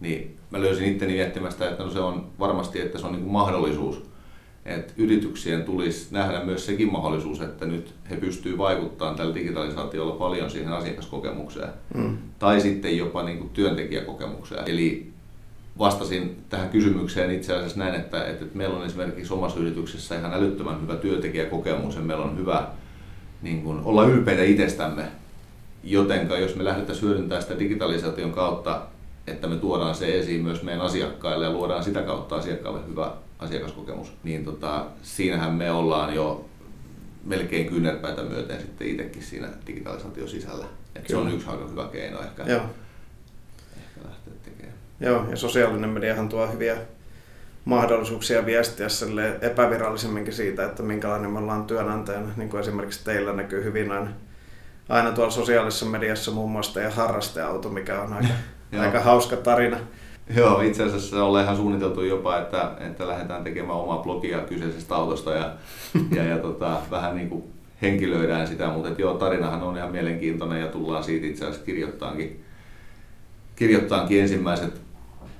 Niin 0.00 0.36
mä 0.50 0.60
löysin 0.60 0.92
itteni 0.92 1.12
miettimästä, 1.12 1.70
että 1.70 1.82
no 1.82 1.90
se 1.90 2.00
on 2.00 2.26
varmasti, 2.38 2.80
että 2.80 2.98
se 2.98 3.06
on 3.06 3.12
niin 3.12 3.22
kuin 3.22 3.32
mahdollisuus 3.32 4.02
että 4.66 4.92
yrityksien 4.96 5.64
tulisi 5.64 6.08
nähdä 6.10 6.44
myös 6.44 6.66
sekin 6.66 6.92
mahdollisuus, 6.92 7.40
että 7.40 7.66
nyt 7.66 7.94
he 8.10 8.16
pystyvät 8.16 8.58
vaikuttamaan 8.58 9.16
tällä 9.16 9.34
digitalisaatiolla 9.34 10.12
paljon 10.12 10.50
siihen 10.50 10.72
asiakaskokemukseen 10.72 11.68
mm. 11.94 12.18
tai 12.38 12.60
sitten 12.60 12.98
jopa 12.98 13.22
niin 13.22 13.38
kuin 13.38 13.50
työntekijäkokemukseen. 13.50 14.70
Eli 14.70 15.12
vastasin 15.78 16.44
tähän 16.48 16.68
kysymykseen 16.68 17.30
itse 17.30 17.54
asiassa 17.54 17.78
näin, 17.78 17.94
että, 17.94 18.24
että 18.24 18.44
meillä 18.54 18.76
on 18.76 18.86
esimerkiksi 18.86 19.34
omassa 19.34 19.60
yrityksessä 19.60 20.18
ihan 20.18 20.34
älyttömän 20.34 20.82
hyvä 20.82 20.96
työntekijäkokemus 20.96 21.94
ja 21.94 22.00
meillä 22.00 22.24
on 22.24 22.38
hyvä 22.38 22.66
niin 23.42 23.62
kuin, 23.62 23.80
olla 23.84 24.04
ylpeitä 24.04 24.42
itsestämme. 24.42 25.04
Jotenka 25.84 26.38
jos 26.38 26.56
me 26.56 26.64
lähdetään 26.64 26.98
hyödyntämään 27.02 27.42
sitä 27.42 27.58
digitalisaation 27.58 28.32
kautta, 28.32 28.82
että 29.26 29.48
me 29.48 29.56
tuodaan 29.56 29.94
se 29.94 30.18
esiin 30.18 30.42
myös 30.42 30.62
meidän 30.62 30.82
asiakkaille 30.82 31.44
ja 31.44 31.52
luodaan 31.52 31.84
sitä 31.84 32.02
kautta 32.02 32.36
asiakkaalle 32.36 32.80
hyvä 32.88 33.12
asiakaskokemus, 33.38 34.12
niin 34.24 34.44
tota, 34.44 34.86
siinähän 35.02 35.52
me 35.52 35.70
ollaan 35.70 36.14
jo 36.14 36.44
melkein 37.24 37.66
kyynärpäitä 37.66 38.22
myöten 38.22 38.60
sitten 38.60 38.86
itsekin 38.86 39.22
siinä 39.22 39.48
digitalisaation 39.66 40.28
sisällä. 40.28 40.66
Et 40.96 41.08
se 41.08 41.16
on 41.16 41.32
yksi 41.32 41.48
aika 41.48 41.68
hyvä 41.68 41.88
keino 41.92 42.20
ehkä, 42.20 42.42
Joo. 42.42 42.62
Joo, 45.00 45.24
ja 45.30 45.36
sosiaalinen 45.36 45.90
mediahan 45.90 46.28
tuo 46.28 46.46
hyviä 46.46 46.76
mahdollisuuksia 47.64 48.46
viestiä 48.46 48.88
sille 48.88 49.38
epävirallisemminkin 49.40 50.34
siitä, 50.34 50.64
että 50.64 50.82
minkälainen 50.82 51.30
me 51.30 51.38
ollaan 51.38 51.64
työnantajana. 51.64 52.28
Niin 52.36 52.48
kuin 52.48 52.60
esimerkiksi 52.60 53.04
teillä 53.04 53.32
näkyy 53.32 53.64
hyvin 53.64 53.92
aina, 53.92 54.10
aina 54.88 55.12
tuolla 55.12 55.30
sosiaalisessa 55.30 55.86
mediassa 55.86 56.30
muun 56.30 56.50
muassa 56.50 56.74
teidän 56.74 56.92
harrasteauto, 56.92 57.68
mikä 57.68 58.02
on 58.02 58.12
aika, 58.12 58.28
aika 58.82 59.00
hauska 59.00 59.36
tarina. 59.36 59.76
Joo, 60.36 60.60
itse 60.60 60.82
asiassa 60.82 61.24
ollaan 61.24 61.44
ihan 61.44 61.56
suunniteltu 61.56 62.02
jopa, 62.02 62.38
että, 62.38 62.70
että 62.80 63.08
lähdetään 63.08 63.44
tekemään 63.44 63.78
omaa 63.78 64.02
blogia 64.02 64.38
kyseisestä 64.38 64.94
autosta 64.94 65.30
ja, 65.30 65.54
ja, 66.16 66.24
ja 66.24 66.38
tota, 66.38 66.78
vähän 66.90 67.16
niin 67.16 67.28
kuin 67.28 67.44
henkilöidään 67.82 68.46
sitä, 68.46 68.68
mutta 68.68 69.02
joo, 69.02 69.14
tarinahan 69.14 69.62
on 69.62 69.76
ihan 69.76 69.92
mielenkiintoinen 69.92 70.60
ja 70.60 70.66
tullaan 70.66 71.04
siitä 71.04 71.26
itse 71.26 71.44
asiassa 71.44 71.66
kirjoittaankin, 71.66 72.44
kirjoittaankin 73.56 74.20
ensimmäiset 74.20 74.85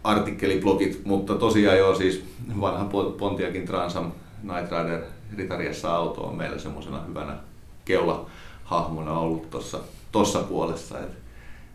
artikkeliblogit, 0.06 1.04
mutta 1.04 1.34
tosiaan 1.34 1.78
joo, 1.78 1.94
siis 1.94 2.24
vanha 2.60 2.84
Pontiakin 3.18 3.66
Transam 3.66 4.12
Night 4.42 4.72
Rider 4.72 5.02
Ritariassa 5.36 5.94
auto 5.94 6.20
on 6.20 6.36
meillä 6.36 6.58
semmoisena 6.58 7.02
hyvänä 7.08 7.36
keulahahmona 7.84 9.18
ollut 9.18 9.50
tuossa 9.50 9.78
tossa 10.12 10.38
puolessa. 10.38 11.00
Et 11.00 11.10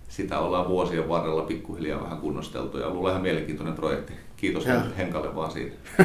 sitä 0.10 0.40
ollaan 0.40 0.68
vuosien 0.68 1.10
varrella 1.10 1.42
pikkuhiljaa 1.42 2.04
vähän 2.04 2.18
kunnosteltu 2.18 2.78
ja 2.78 2.88
ollut 2.88 3.10
ihan 3.10 3.22
mielenkiintoinen 3.22 3.76
projekti. 3.76 4.14
Kiitos 4.38 4.66
ja. 4.66 4.82
Henkalle 4.98 5.36
vaan 5.36 5.52
siitä. 5.52 5.76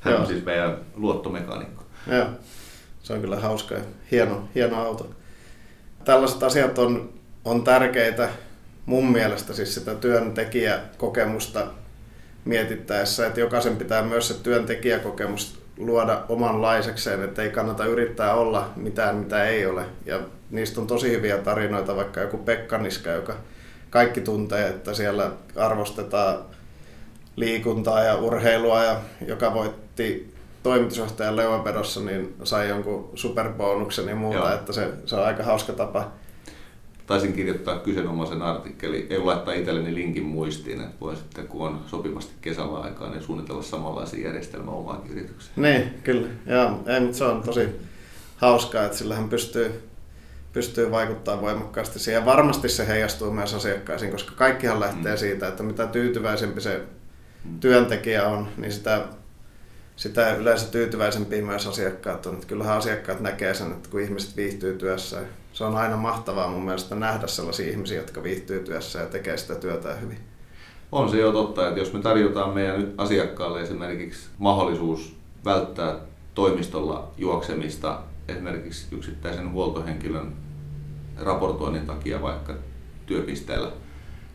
Hän 0.00 0.20
on 0.20 0.26
siis 0.26 0.44
meidän 0.44 0.76
luottomekaanikko. 0.94 1.84
Joo. 2.06 2.26
Se 3.02 3.12
on 3.12 3.20
kyllä 3.20 3.40
hauska 3.40 3.74
ja 3.74 3.80
hieno, 4.10 4.48
hieno 4.54 4.76
auto. 4.76 5.10
Tällaiset 6.04 6.42
asiat 6.42 6.78
on, 6.78 7.12
on 7.44 7.64
tärkeitä 7.64 8.28
mun 8.86 9.12
mielestä 9.12 9.52
siis 9.52 9.74
sitä 9.74 9.94
työntekijäkokemusta 9.94 11.66
mietittäessä, 12.44 13.26
että 13.26 13.40
jokaisen 13.40 13.76
pitää 13.76 14.02
myös 14.02 14.28
se 14.28 14.34
työntekijäkokemus 14.34 15.64
luoda 15.78 16.24
omanlaisekseen, 16.28 17.24
että 17.24 17.42
ei 17.42 17.50
kannata 17.50 17.84
yrittää 17.84 18.34
olla 18.34 18.70
mitään, 18.76 19.16
mitä 19.16 19.44
ei 19.44 19.66
ole. 19.66 19.84
Ja 20.06 20.20
niistä 20.50 20.80
on 20.80 20.86
tosi 20.86 21.10
hyviä 21.10 21.38
tarinoita, 21.38 21.96
vaikka 21.96 22.20
joku 22.20 22.38
Pekka 22.38 22.78
Niska, 22.78 23.10
joka 23.10 23.34
kaikki 23.90 24.20
tuntee, 24.20 24.68
että 24.68 24.94
siellä 24.94 25.30
arvostetaan 25.56 26.38
liikuntaa 27.36 28.02
ja 28.02 28.16
urheilua, 28.16 28.84
ja 28.84 29.00
joka 29.26 29.54
voitti 29.54 30.34
toimitusjohtajan 30.62 31.36
Leuapedossa, 31.36 32.00
niin 32.00 32.34
sai 32.44 32.68
jonkun 32.68 33.10
superbonuksen 33.14 34.08
ja 34.08 34.16
muuta, 34.16 34.38
Joo. 34.38 34.54
että 34.54 34.72
se, 34.72 34.88
se 35.06 35.16
on 35.16 35.24
aika 35.24 35.42
hauska 35.42 35.72
tapa 35.72 36.12
taisin 37.06 37.32
kirjoittaa 37.32 37.78
kyseenomaisen 37.78 38.42
artikkelin, 38.42 39.06
ei 39.10 39.18
laittaa 39.18 39.54
itselleni 39.54 39.94
linkin 39.94 40.24
muistiin, 40.24 40.80
että 40.80 41.00
voi 41.00 41.16
sitten 41.16 41.48
kun 41.48 41.66
on 41.66 41.80
sopivasti 41.86 42.32
kesällä 42.40 42.78
aikaa, 42.78 43.10
niin 43.10 43.22
suunnitella 43.22 43.62
samanlaisia 43.62 44.26
järjestelmää 44.26 44.74
omaan 44.74 45.02
yritykseen. 45.10 45.52
Niin, 45.56 45.94
kyllä. 46.04 46.28
Joo, 46.46 46.80
ei, 46.86 47.00
mutta 47.00 47.18
se 47.18 47.24
on 47.24 47.42
tosi 47.42 47.68
hauskaa, 48.36 48.84
että 48.84 48.96
sillähän 48.98 49.28
pystyy, 49.28 49.82
pystyy 50.52 50.90
vaikuttamaan 50.90 51.42
voimakkaasti 51.42 51.98
siihen. 51.98 52.24
Varmasti 52.24 52.68
se 52.68 52.86
heijastuu 52.86 53.30
myös 53.30 53.54
asiakkaisiin, 53.54 54.10
koska 54.10 54.32
kaikkihan 54.36 54.80
lähtee 54.80 55.12
mm. 55.12 55.18
siitä, 55.18 55.48
että 55.48 55.62
mitä 55.62 55.86
tyytyväisempi 55.86 56.60
se 56.60 56.80
työntekijä 57.60 58.26
on, 58.26 58.48
niin 58.56 58.72
sitä, 58.72 59.04
sitä 59.96 60.34
yleensä 60.34 60.66
tyytyväisempiä 60.66 61.42
myös 61.42 61.66
asiakkaat 61.66 62.26
on. 62.26 62.34
Että 62.34 62.46
kyllähän 62.46 62.76
asiakkaat 62.76 63.20
näkee 63.20 63.54
sen, 63.54 63.72
että 63.72 63.88
kun 63.90 64.00
ihmiset 64.00 64.36
viihtyy 64.36 64.78
työssä 64.78 65.20
se 65.54 65.64
on 65.64 65.76
aina 65.76 65.96
mahtavaa 65.96 66.48
mun 66.48 66.64
mielestä 66.64 66.94
nähdä 66.94 67.26
sellaisia 67.26 67.70
ihmisiä, 67.70 68.00
jotka 68.00 68.22
viihtyy 68.22 68.60
työssä 68.60 68.98
ja 68.98 69.06
tekee 69.06 69.36
sitä 69.36 69.54
työtä 69.54 69.94
hyvin. 69.94 70.18
On 70.92 71.10
se 71.10 71.18
jo 71.18 71.32
totta, 71.32 71.68
että 71.68 71.80
jos 71.80 71.92
me 71.92 72.00
tarjotaan 72.00 72.54
meidän 72.54 72.92
asiakkaalle 72.98 73.60
esimerkiksi 73.60 74.28
mahdollisuus 74.38 75.16
välttää 75.44 75.96
toimistolla 76.34 77.12
juoksemista 77.16 78.02
esimerkiksi 78.28 78.86
yksittäisen 78.92 79.52
huoltohenkilön 79.52 80.32
raportoinnin 81.16 81.86
takia 81.86 82.22
vaikka 82.22 82.54
työpisteellä, 83.06 83.72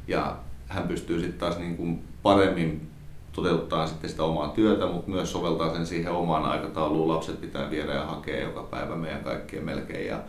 ja 0.07 0.37
hän 0.67 0.87
pystyy 0.87 1.19
sitten 1.19 1.39
taas 1.39 1.57
niin 1.57 1.77
kuin 1.77 2.03
paremmin 2.23 2.88
toteuttaa 3.31 3.87
sitten 3.87 4.09
sitä 4.09 4.23
omaa 4.23 4.47
työtä, 4.47 4.85
mutta 4.85 5.11
myös 5.11 5.31
soveltaa 5.31 5.73
sen 5.73 5.85
siihen 5.85 6.11
omaan 6.11 6.45
aikatauluun. 6.45 7.07
Lapset 7.07 7.41
pitää 7.41 7.71
viedä 7.71 7.93
ja 7.93 8.05
hakea 8.05 8.41
joka 8.41 8.63
päivä 8.63 8.95
meidän 8.95 9.23
kaikkien 9.23 9.65
melkein. 9.65 10.07
Ja 10.07 10.19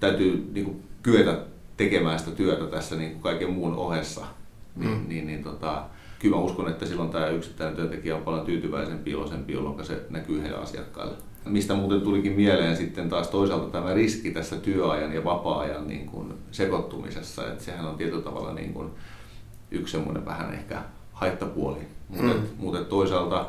täytyy 0.00 0.50
niin 0.52 0.64
kuin, 0.64 0.82
kyetä 1.02 1.38
tekemään 1.76 2.18
sitä 2.18 2.30
työtä 2.30 2.66
tässä 2.66 2.96
niin 2.96 3.10
kuin 3.10 3.22
kaiken 3.22 3.52
muun 3.52 3.74
ohessa, 3.74 4.26
niin, 4.76 4.90
mm. 4.90 5.08
niin, 5.08 5.26
niin 5.26 5.44
tota, 5.44 5.82
kyllä 6.18 6.36
mä 6.36 6.42
uskon, 6.42 6.68
että 6.68 6.86
silloin 6.86 7.10
tämä 7.10 7.28
yksittäinen 7.28 7.76
työntekijä 7.76 8.16
on 8.16 8.22
paljon 8.22 8.46
tyytyväisempi, 8.46 9.10
iloisempi, 9.10 9.52
jolloin 9.52 9.84
se 9.84 10.00
näkyy 10.10 10.42
heidän 10.42 10.62
asiakkaille. 10.62 11.14
Mistä 11.44 11.74
muuten 11.74 12.00
tulikin 12.00 12.32
mieleen 12.32 12.76
sitten 12.76 13.08
taas 13.08 13.28
toisaalta 13.28 13.66
tämä 13.66 13.94
riski 13.94 14.30
tässä 14.30 14.56
työajan 14.56 15.12
ja 15.12 15.24
vapaa-ajan 15.24 15.88
niin 15.88 16.06
kuin 16.06 16.34
sekoittumisessa, 16.50 17.48
että 17.48 17.64
sehän 17.64 17.86
on 17.86 17.96
tietyllä 17.96 18.22
tavalla 18.22 18.52
niin 18.52 18.72
kuin 18.72 18.90
yksi 19.70 19.92
semmoinen 19.92 20.24
vähän 20.24 20.54
ehkä 20.54 20.82
haittapuoli. 21.20 21.78
Mutta 22.08 22.34
mm. 22.34 22.42
mutta 22.58 22.84
toisaalta 22.84 23.46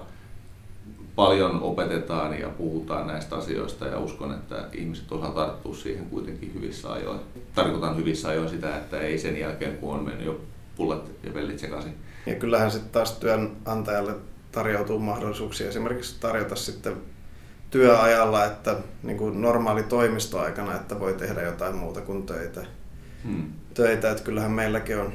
paljon 1.15 1.62
opetetaan 1.62 2.39
ja 2.39 2.49
puhutaan 2.49 3.07
näistä 3.07 3.36
asioista 3.36 3.86
ja 3.86 3.99
uskon, 3.99 4.34
että 4.34 4.65
ihmiset 4.73 5.12
osaa 5.12 5.31
tarttua 5.31 5.75
siihen 5.75 6.05
kuitenkin 6.05 6.53
hyvissä 6.53 6.91
ajoin. 6.91 7.19
Tarkoitan 7.55 7.97
hyvissä 7.97 8.29
ajoin 8.29 8.49
sitä, 8.49 8.77
että 8.77 8.99
ei 8.99 9.17
sen 9.17 9.39
jälkeen 9.39 9.77
kun 9.77 9.93
on 9.93 10.03
mennyt 10.03 10.25
jo 10.25 10.41
pullat 10.75 11.12
ja 11.23 11.34
vellit 11.34 11.60
sekaisin. 11.60 11.95
Ja 12.25 12.36
kyllähän 12.36 12.71
sitten 12.71 12.91
taas 12.91 13.12
työnantajalle 13.12 14.15
tarjoutuu 14.51 14.99
mahdollisuuksia 14.99 15.69
esimerkiksi 15.69 16.19
tarjota 16.19 16.55
sitten 16.55 16.97
työajalla, 17.69 18.45
että 18.45 18.77
niin 19.03 19.17
kuin 19.17 19.41
normaali 19.41 19.84
toimistoaikana, 19.84 20.75
että 20.75 20.99
voi 20.99 21.13
tehdä 21.13 21.41
jotain 21.41 21.75
muuta 21.75 22.01
kuin 22.01 22.25
töitä. 22.25 22.65
Hmm. 23.23 23.43
Töitä, 23.73 24.12
että 24.12 24.23
kyllähän 24.23 24.51
meilläkin 24.51 24.97
on 24.97 25.13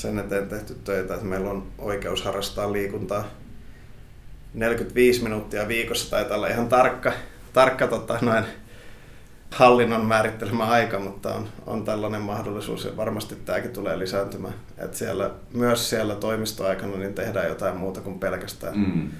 sen 0.00 0.18
eteen 0.18 0.48
tehty 0.48 0.74
töitä, 0.84 1.14
että 1.14 1.26
meillä 1.26 1.50
on 1.50 1.66
oikeus 1.78 2.22
harrastaa 2.22 2.72
liikuntaa 2.72 3.24
45 4.54 5.22
minuuttia 5.22 5.68
viikossa 5.68 6.10
taitaa 6.10 6.36
olla 6.36 6.48
ihan 6.48 6.68
tarkka, 6.68 7.12
tarkka 7.52 7.86
tota, 7.86 8.18
noin, 8.22 8.44
hallinnon 9.50 10.06
määrittelemä 10.06 10.64
aika, 10.64 10.98
mutta 10.98 11.34
on, 11.34 11.48
on 11.66 11.84
tällainen 11.84 12.20
mahdollisuus 12.20 12.84
ja 12.84 12.96
varmasti 12.96 13.36
tämäkin 13.36 13.70
tulee 13.70 13.98
lisääntymään. 13.98 14.54
Että 14.78 14.96
siellä, 14.96 15.30
myös 15.52 15.90
siellä 15.90 16.14
toimistoaikana 16.14 16.96
niin 16.96 17.14
tehdään 17.14 17.48
jotain 17.48 17.76
muuta 17.76 18.00
kuin 18.00 18.18
pelkästään, 18.18 18.78
mm. 18.78 19.10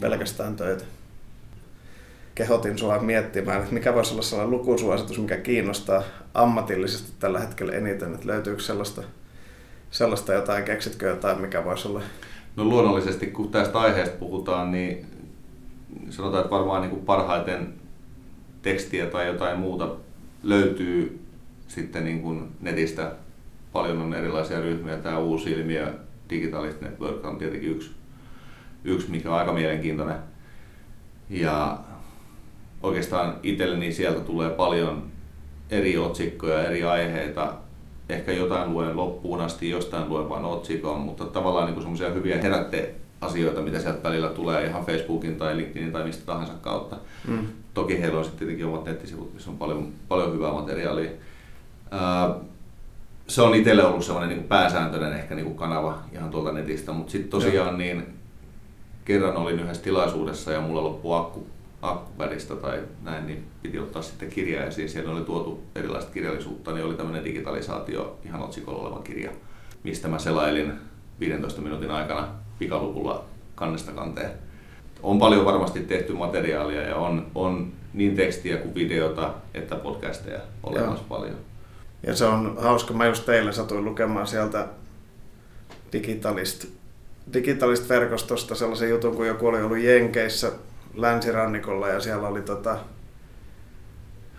pelkästään 0.00 0.56
töitä. 0.56 0.84
Kehotin 2.34 2.78
sinua 2.78 2.98
miettimään, 2.98 3.60
että 3.60 3.74
mikä 3.74 3.94
voisi 3.94 4.12
olla 4.12 4.22
sellainen 4.22 4.58
lukusuositus, 4.58 5.18
mikä 5.18 5.36
kiinnostaa 5.36 6.02
ammatillisesti 6.34 7.12
tällä 7.18 7.40
hetkellä 7.40 7.72
eniten, 7.72 8.14
että 8.14 8.26
löytyykö 8.26 8.62
sellaista, 8.62 9.02
sellaista 9.90 10.32
jotain, 10.32 10.64
keksitkö 10.64 11.06
jotain, 11.06 11.40
mikä 11.40 11.64
voisi 11.64 11.88
olla 11.88 12.02
No 12.58 12.64
luonnollisesti, 12.64 13.26
kun 13.26 13.50
tästä 13.50 13.78
aiheesta 13.78 14.16
puhutaan, 14.16 14.72
niin 14.72 15.06
sanotaan, 16.10 16.40
että 16.40 16.50
varmaan 16.50 16.80
niin 16.82 16.90
kuin 16.90 17.04
parhaiten 17.04 17.74
tekstiä 18.62 19.06
tai 19.06 19.26
jotain 19.26 19.58
muuta 19.58 19.90
löytyy 20.42 21.20
sitten 21.68 22.04
niin 22.04 22.22
kuin 22.22 22.48
netistä. 22.60 23.12
Paljon 23.72 24.02
on 24.02 24.14
erilaisia 24.14 24.60
ryhmiä. 24.60 24.96
Tämä 24.96 25.18
uusi 25.18 25.50
ilmiö, 25.50 25.92
Digitalist 26.30 26.80
Network 26.80 27.24
on 27.24 27.38
tietenkin 27.38 27.70
yksi, 27.70 27.90
yksi 28.84 29.10
mikä 29.10 29.30
on 29.30 29.38
aika 29.38 29.52
mielenkiintoinen. 29.52 30.16
Ja 31.30 31.78
oikeastaan 32.82 33.36
itselleni 33.42 33.92
sieltä 33.92 34.20
tulee 34.20 34.50
paljon 34.50 35.10
eri 35.70 35.98
otsikkoja, 35.98 36.62
eri 36.62 36.84
aiheita, 36.84 37.54
ehkä 38.08 38.32
jotain 38.32 38.72
luen 38.72 38.96
loppuun 38.96 39.40
asti, 39.40 39.70
jostain 39.70 40.08
luen 40.08 40.28
vain 40.28 40.44
otsikon, 40.44 41.00
mutta 41.00 41.24
tavallaan 41.24 41.66
niin 41.66 41.80
semmoisia 41.80 42.10
hyviä 42.10 42.42
herätteasioita, 42.42 43.60
mitä 43.60 43.78
sieltä 43.78 44.02
välillä 44.02 44.28
tulee 44.28 44.66
ihan 44.66 44.84
Facebookin 44.84 45.36
tai 45.36 45.56
LinkedInin 45.56 45.92
tai 45.92 46.04
mistä 46.04 46.26
tahansa 46.26 46.52
kautta. 46.60 46.96
Mm. 47.28 47.46
Toki 47.74 48.00
heillä 48.00 48.18
on 48.18 48.24
sitten 48.24 48.38
tietenkin 48.38 48.66
omat 48.66 48.84
nettisivut, 48.84 49.34
missä 49.34 49.50
on 49.50 49.58
paljon, 49.58 49.88
paljon 50.08 50.32
hyvää 50.32 50.52
materiaalia. 50.52 51.10
Ää, 51.90 52.34
se 53.28 53.42
on 53.42 53.54
itselle 53.54 53.84
ollut 53.84 54.04
sellainen 54.04 54.36
niin 54.36 54.48
pääsääntöinen 54.48 55.12
ehkä 55.12 55.34
niin 55.34 55.54
kanava 55.54 55.98
ihan 56.12 56.30
tuolta 56.30 56.52
netistä, 56.52 56.92
mutta 56.92 57.12
sitten 57.12 57.30
tosiaan 57.30 57.78
niin 57.78 58.06
kerran 59.04 59.36
olin 59.36 59.60
yhdessä 59.60 59.82
tilaisuudessa 59.82 60.52
ja 60.52 60.60
mulla 60.60 60.84
loppui 60.84 61.18
akku 61.18 61.46
akkuväristä 61.82 62.56
tai 62.56 62.82
näin, 63.02 63.26
niin 63.26 63.46
piti 63.62 63.78
ottaa 63.78 64.02
sitten 64.02 64.30
kirja 64.30 64.66
esiin. 64.66 64.88
Siellä 64.88 65.12
oli 65.12 65.24
tuotu 65.24 65.62
erilaista 65.74 66.12
kirjallisuutta, 66.12 66.72
niin 66.72 66.84
oli 66.84 66.94
tämmöinen 66.94 67.24
digitalisaatio 67.24 68.18
ihan 68.24 68.42
otsikolla 68.42 68.82
oleva 68.82 69.02
kirja, 69.02 69.30
mistä 69.82 70.08
mä 70.08 70.18
selailin 70.18 70.72
15 71.20 71.60
minuutin 71.60 71.90
aikana 71.90 72.28
pikalukulla 72.58 73.24
kannesta 73.54 73.92
kanteen. 73.92 74.30
On 75.02 75.18
paljon 75.18 75.44
varmasti 75.44 75.80
tehty 75.80 76.12
materiaalia 76.12 76.82
ja 76.82 76.96
on, 76.96 77.26
on 77.34 77.72
niin 77.92 78.16
tekstiä 78.16 78.56
kuin 78.56 78.74
videota 78.74 79.34
että 79.54 79.76
podcasteja 79.76 80.40
olemassa 80.62 81.04
paljon. 81.08 81.36
Ja 82.06 82.16
se 82.16 82.24
on 82.24 82.56
hauska. 82.60 82.94
Mä 82.94 83.06
just 83.06 83.26
teille 83.26 83.52
satuin 83.52 83.84
lukemaan 83.84 84.26
sieltä 84.26 84.68
digitalist, 85.92 86.64
digitalist 87.32 87.88
verkostosta 87.88 88.54
sellaisen 88.54 88.90
jutun, 88.90 89.16
kun 89.16 89.26
joku 89.26 89.46
oli 89.46 89.62
ollut 89.62 89.78
Jenkeissä 89.78 90.52
länsirannikolla 90.94 91.88
ja 91.88 92.00
siellä 92.00 92.28
oli 92.28 92.42
tota, 92.42 92.78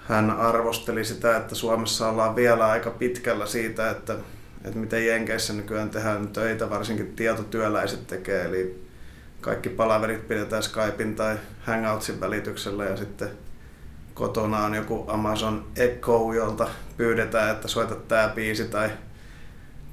hän 0.07 0.31
arvosteli 0.31 1.05
sitä, 1.05 1.37
että 1.37 1.55
Suomessa 1.55 2.09
ollaan 2.09 2.35
vielä 2.35 2.67
aika 2.67 2.89
pitkällä 2.89 3.45
siitä, 3.45 3.89
että, 3.89 4.15
että 4.65 4.79
miten 4.79 5.05
Jenkeissä 5.05 5.53
nykyään 5.53 5.89
tehdään 5.89 6.27
töitä, 6.27 6.69
varsinkin 6.69 7.15
tietotyöläiset 7.15 8.07
tekee, 8.07 8.45
eli 8.45 8.89
kaikki 9.41 9.69
palaverit 9.69 10.27
pidetään 10.27 10.63
Skypein 10.63 11.15
tai 11.15 11.37
Hangoutsin 11.61 12.21
välityksellä 12.21 12.85
ja 12.85 12.97
sitten 12.97 13.29
kotona 14.13 14.65
on 14.65 14.75
joku 14.75 15.05
Amazon 15.07 15.67
Echo, 15.75 16.33
jolta 16.33 16.67
pyydetään, 16.97 17.51
että 17.51 17.67
soita 17.67 17.95
tämä 17.95 18.31
biisi 18.35 18.65
tai, 18.65 18.89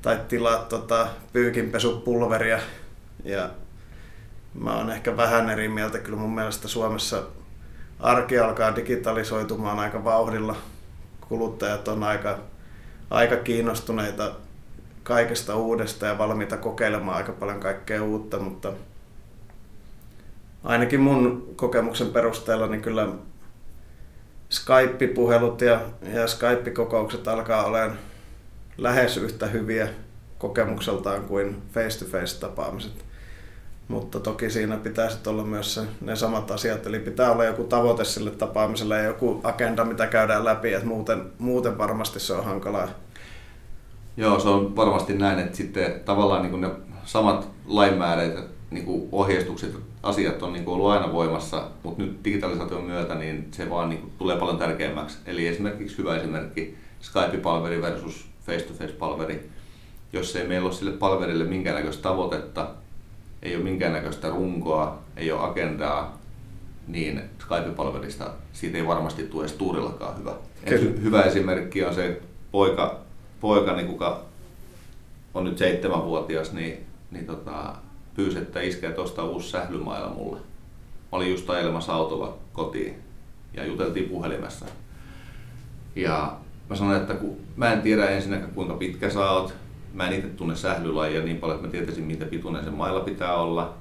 tai 0.03 0.21
tilaa 0.29 0.57
tota, 0.57 1.09
pyykinpesupulveria. 1.33 2.59
Ja 3.25 3.51
mä 4.61 4.77
oon 4.77 4.90
ehkä 4.90 5.16
vähän 5.16 5.51
eri 5.51 5.69
mieltä. 5.69 5.99
Kyllä 5.99 6.19
mun 6.19 6.35
mielestä 6.35 6.69
Suomessa 6.69 7.23
arki 8.01 8.38
alkaa 8.38 8.77
digitalisoitumaan 8.77 9.79
aika 9.79 10.05
vauhdilla. 10.05 10.57
Kuluttajat 11.29 11.88
on 11.88 12.03
aika, 12.03 12.38
aika 13.11 13.37
kiinnostuneita 13.37 14.33
kaikesta 15.03 15.57
uudesta 15.57 16.07
ja 16.07 16.19
valmiita 16.19 16.57
kokeilemaan 16.57 17.16
aika 17.16 17.33
paljon 17.33 17.61
kaikkea 17.61 18.03
uutta, 18.03 18.38
mutta 18.38 18.73
ainakin 20.64 21.01
mun 21.01 21.53
kokemuksen 21.57 22.07
perusteella 22.07 22.66
niin 22.66 22.83
kyllä 22.83 23.09
Skype-puhelut 24.51 25.61
ja, 25.61 25.81
ja 26.12 26.27
Skype-kokoukset 26.27 27.29
alkaa 27.29 27.64
olemaan 27.64 27.99
lähes 28.79 29.16
yhtä 29.16 29.47
hyviä 29.47 29.88
kokemukseltaan 30.38 31.25
kuin 31.25 31.62
face-to-face 31.73 32.40
tapaamiset. 32.40 33.07
Mutta 33.88 34.20
toki 34.20 34.51
siinä 34.51 34.77
pitää 34.77 35.11
sitten 35.11 35.33
olla 35.33 35.44
myös 35.44 35.75
se, 35.75 35.81
ne 36.01 36.16
samat 36.16 36.51
asiat, 36.51 36.87
eli 36.87 36.99
pitää 36.99 37.33
olla 37.33 37.44
joku 37.44 37.64
tavoite 37.64 38.05
sille 38.05 38.31
tapaamiselle 38.31 38.96
ja 38.96 39.05
joku 39.05 39.40
agenda, 39.44 39.85
mitä 39.85 40.07
käydään 40.07 40.44
läpi, 40.44 40.72
että 40.72 40.87
muuten, 40.87 41.22
muuten 41.38 41.79
varmasti 41.79 42.20
se 42.20 42.33
on 42.33 42.44
hankalaa. 42.44 42.88
Joo, 44.16 44.40
se 44.40 44.49
on 44.49 44.77
varmasti 44.77 45.14
näin, 45.14 45.38
että 45.38 45.57
sitten 45.57 46.01
tavallaan 46.05 46.42
niin 46.42 46.61
ne 46.61 46.70
samat 47.05 47.49
lainmääräiset 47.66 48.44
niin 48.70 49.09
ohjeistukset, 49.12 49.75
asiat 50.03 50.42
on 50.42 50.53
niin 50.53 50.68
ollut 50.68 50.90
aina 50.90 51.12
voimassa, 51.12 51.68
mutta 51.83 52.03
nyt 52.03 52.25
digitalisaation 52.25 52.85
myötä 52.85 53.14
niin 53.14 53.49
se 53.51 53.70
vaan 53.70 53.88
niin 53.88 54.12
tulee 54.18 54.37
paljon 54.37 54.59
tärkeämmäksi. 54.59 55.18
Eli 55.27 55.46
esimerkiksi 55.46 55.99
hyvä 55.99 56.16
esimerkki 56.16 56.77
Skype-palveri 57.01 57.83
versus 57.83 58.27
face-to-face-palveri. 58.46 59.51
Jos 60.12 60.37
ei 60.37 60.49
meillä 60.49 60.66
ole 60.66 60.75
sille 60.75 60.92
palverille 60.92 61.44
minkäännäköistä 61.44 62.03
tavoitetta, 62.03 62.68
ei 63.46 63.56
ole 63.56 63.64
minkäännäköistä 63.64 64.28
runkoa, 64.28 64.98
ei 65.16 65.32
ole 65.32 65.40
agendaa, 65.40 66.18
niin 66.88 67.22
Skype-palvelista 67.38 68.30
siitä 68.52 68.78
ei 68.78 68.87
varmasti 68.87 69.22
tule 69.22 69.44
edes 69.44 69.52
tuurillakaan 69.52 70.18
hyvä. 70.18 70.35
Hyvä 71.02 71.22
esimerkki 71.22 71.85
on 71.85 71.94
se 71.94 72.22
poika, 72.52 73.00
poika 73.40 73.76
niin 73.76 73.87
kuka 73.87 74.22
on 75.35 75.44
nyt 75.44 75.59
seitsemänvuotias, 75.59 76.52
niin, 76.52 76.87
niin 77.11 77.26
tota, 77.26 77.74
pyysi, 78.14 78.38
että 78.38 78.61
iskeä 78.61 78.92
tuosta 78.92 79.24
uusi 79.24 79.50
sählymailla 79.50 80.09
mulle. 80.09 80.38
Mä 80.38 80.42
olin 81.12 81.30
just 81.30 81.50
ajelemassa 81.50 81.94
autolla 81.94 82.38
kotiin 82.52 82.94
ja 83.54 83.66
juteltiin 83.66 84.09
puhelimessa. 84.09 84.66
Ja 85.96 86.37
mä 86.70 86.76
sanoin, 86.76 87.00
että 87.00 87.14
kun 87.14 87.37
mä 87.56 87.72
en 87.72 87.82
tiedä 87.82 88.09
ensinnäkään 88.09 88.52
kuinka 88.52 88.74
pitkä 88.74 89.11
sä 89.11 89.30
oot, 89.30 89.54
mä 89.96 90.06
en 90.09 90.12
itse 90.12 90.28
tunne 90.28 90.56
sählylajia 90.56 91.22
niin 91.22 91.37
paljon, 91.37 91.56
että 91.56 91.68
mä 91.68 91.72
tietäisin 91.72 92.04
mitä 92.04 92.24
pituinen 92.24 92.64
se 92.64 92.70
mailla 92.70 93.00
pitää 93.00 93.35
olla. 93.35 93.74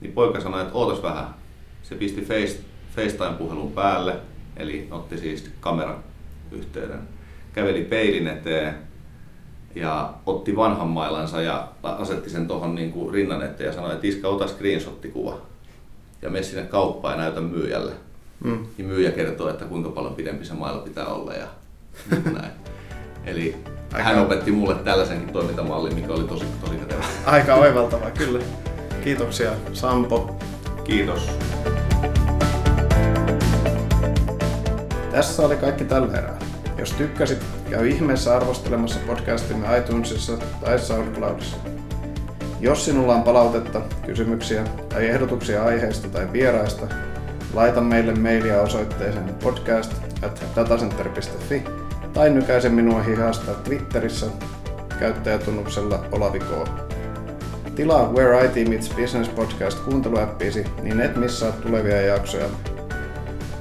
Niin 0.00 0.12
poika 0.12 0.40
sanoi, 0.40 0.60
että 0.60 0.74
ootas 0.74 1.02
vähän. 1.02 1.34
Se 1.82 1.94
pisti 1.94 2.20
face, 2.20 2.60
FaceTime-puhelun 2.96 3.72
päälle, 3.72 4.16
eli 4.56 4.88
otti 4.90 5.18
siis 5.18 5.50
kameran 5.60 6.04
yhteyden. 6.52 7.00
Käveli 7.52 7.84
peilin 7.84 8.26
eteen 8.26 8.74
ja 9.74 10.14
otti 10.26 10.56
vanhan 10.56 10.88
mailansa 10.88 11.42
ja 11.42 11.68
asetti 11.82 12.30
sen 12.30 12.46
tuohon 12.46 12.74
niin 12.74 12.92
kuin 12.92 13.14
rinnan 13.14 13.42
eteen 13.42 13.66
ja 13.66 13.72
sanoi, 13.72 13.92
että 13.92 14.06
iskä, 14.06 14.28
ota 14.28 14.46
screenshot-kuva 14.46 15.38
ja 16.22 16.30
mene 16.30 16.42
sinne 16.42 16.62
kauppaan 16.62 17.14
ja 17.14 17.20
näytä 17.20 17.40
myyjälle. 17.40 17.92
Mm. 18.44 18.66
Ja 18.78 18.84
myyjä 18.84 19.10
kertoo, 19.10 19.48
että 19.48 19.64
kuinka 19.64 19.90
paljon 19.90 20.14
pidempi 20.14 20.44
se 20.44 20.54
mailla 20.54 20.82
pitää 20.82 21.06
olla 21.06 21.34
ja 21.34 21.46
niin 22.10 22.34
näin. 22.34 22.52
Eli 23.24 23.56
Aika... 23.92 24.02
hän 24.04 24.18
opetti 24.18 24.52
mulle 24.52 24.74
tällaisenkin 24.74 25.32
toimintamallin, 25.32 25.94
mikä 25.94 26.12
oli 26.12 26.24
tosi, 26.24 26.44
tosi 26.60 26.76
kätevä. 26.76 27.04
Aika 27.26 27.54
oivaltava, 27.54 28.10
kyllä. 28.10 28.44
Kiitoksia 29.04 29.50
Sampo. 29.72 30.36
Kiitos. 30.84 31.30
Tässä 35.12 35.42
oli 35.42 35.56
kaikki 35.56 35.84
tällä 35.84 36.18
erää. 36.18 36.38
Jos 36.78 36.92
tykkäsit, 36.92 37.38
käy 37.70 37.88
ihmeessä 37.88 38.36
arvostelemassa 38.36 38.98
podcastimme 39.06 39.78
iTunesissa 39.78 40.32
tai 40.64 40.78
SoundCloudissa. 40.78 41.56
Jos 42.60 42.84
sinulla 42.84 43.14
on 43.14 43.22
palautetta, 43.22 43.80
kysymyksiä 44.06 44.64
tai 44.88 45.06
ehdotuksia 45.06 45.64
aiheista 45.64 46.08
tai 46.08 46.32
vieraista, 46.32 46.86
laita 47.54 47.80
meille 47.80 48.14
mailia 48.14 48.60
osoitteeseen 48.60 49.34
podcast 49.42 49.92
at 50.22 50.42
datacenter.fi 50.56 51.79
tai 52.12 52.30
nykäise 52.30 52.68
minua 52.68 53.02
hihasta 53.02 53.54
Twitterissä 53.54 54.26
käyttäjätunnuksella 54.98 56.04
Olavi 56.12 56.38
K. 56.38 56.68
Tilaa 57.74 58.12
Where 58.12 58.44
IT 58.44 58.68
Meets 58.68 58.90
Business 58.96 59.30
podcast 59.30 59.78
kuunteluäppiisi, 59.84 60.64
niin 60.82 61.00
et 61.00 61.16
missaa 61.16 61.52
tulevia 61.52 62.00
jaksoja. 62.02 62.46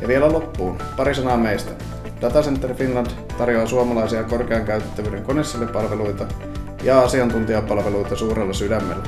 Ja 0.01 0.07
vielä 0.07 0.31
loppuun, 0.31 0.77
pari 0.97 1.15
sanaa 1.15 1.37
meistä. 1.37 1.71
Datacenter 2.21 2.73
Finland 2.73 3.07
tarjoaa 3.37 3.67
suomalaisia 3.67 4.23
korkean 4.23 4.65
käytettävyyden 4.65 5.23
konesalipalveluita 5.23 6.27
ja 6.83 7.01
asiantuntijapalveluita 7.01 8.15
suurella 8.15 8.53
sydämellä. 8.53 9.03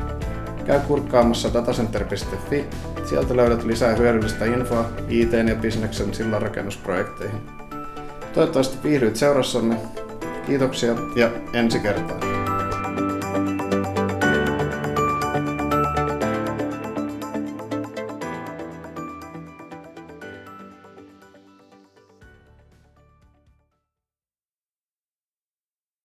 Käy 0.65 0.79
kurkkaamassa 0.79 1.53
datacenter.fi, 1.53 2.65
sieltä 3.05 3.35
löydät 3.35 3.63
lisää 3.63 3.95
hyödyllistä 3.95 4.45
infoa 4.45 4.85
IT- 5.09 5.33
ja 5.49 5.55
bisneksen 5.55 6.13
sillanrakennusprojekteihin. 6.13 7.60
Toivottavasti 8.33 8.77
viihdyit 8.83 9.15
seurassamme. 9.15 9.75
Kiitoksia 10.45 10.95
ja 11.15 11.29
ensi 11.53 11.79
kertaan. 11.79 12.40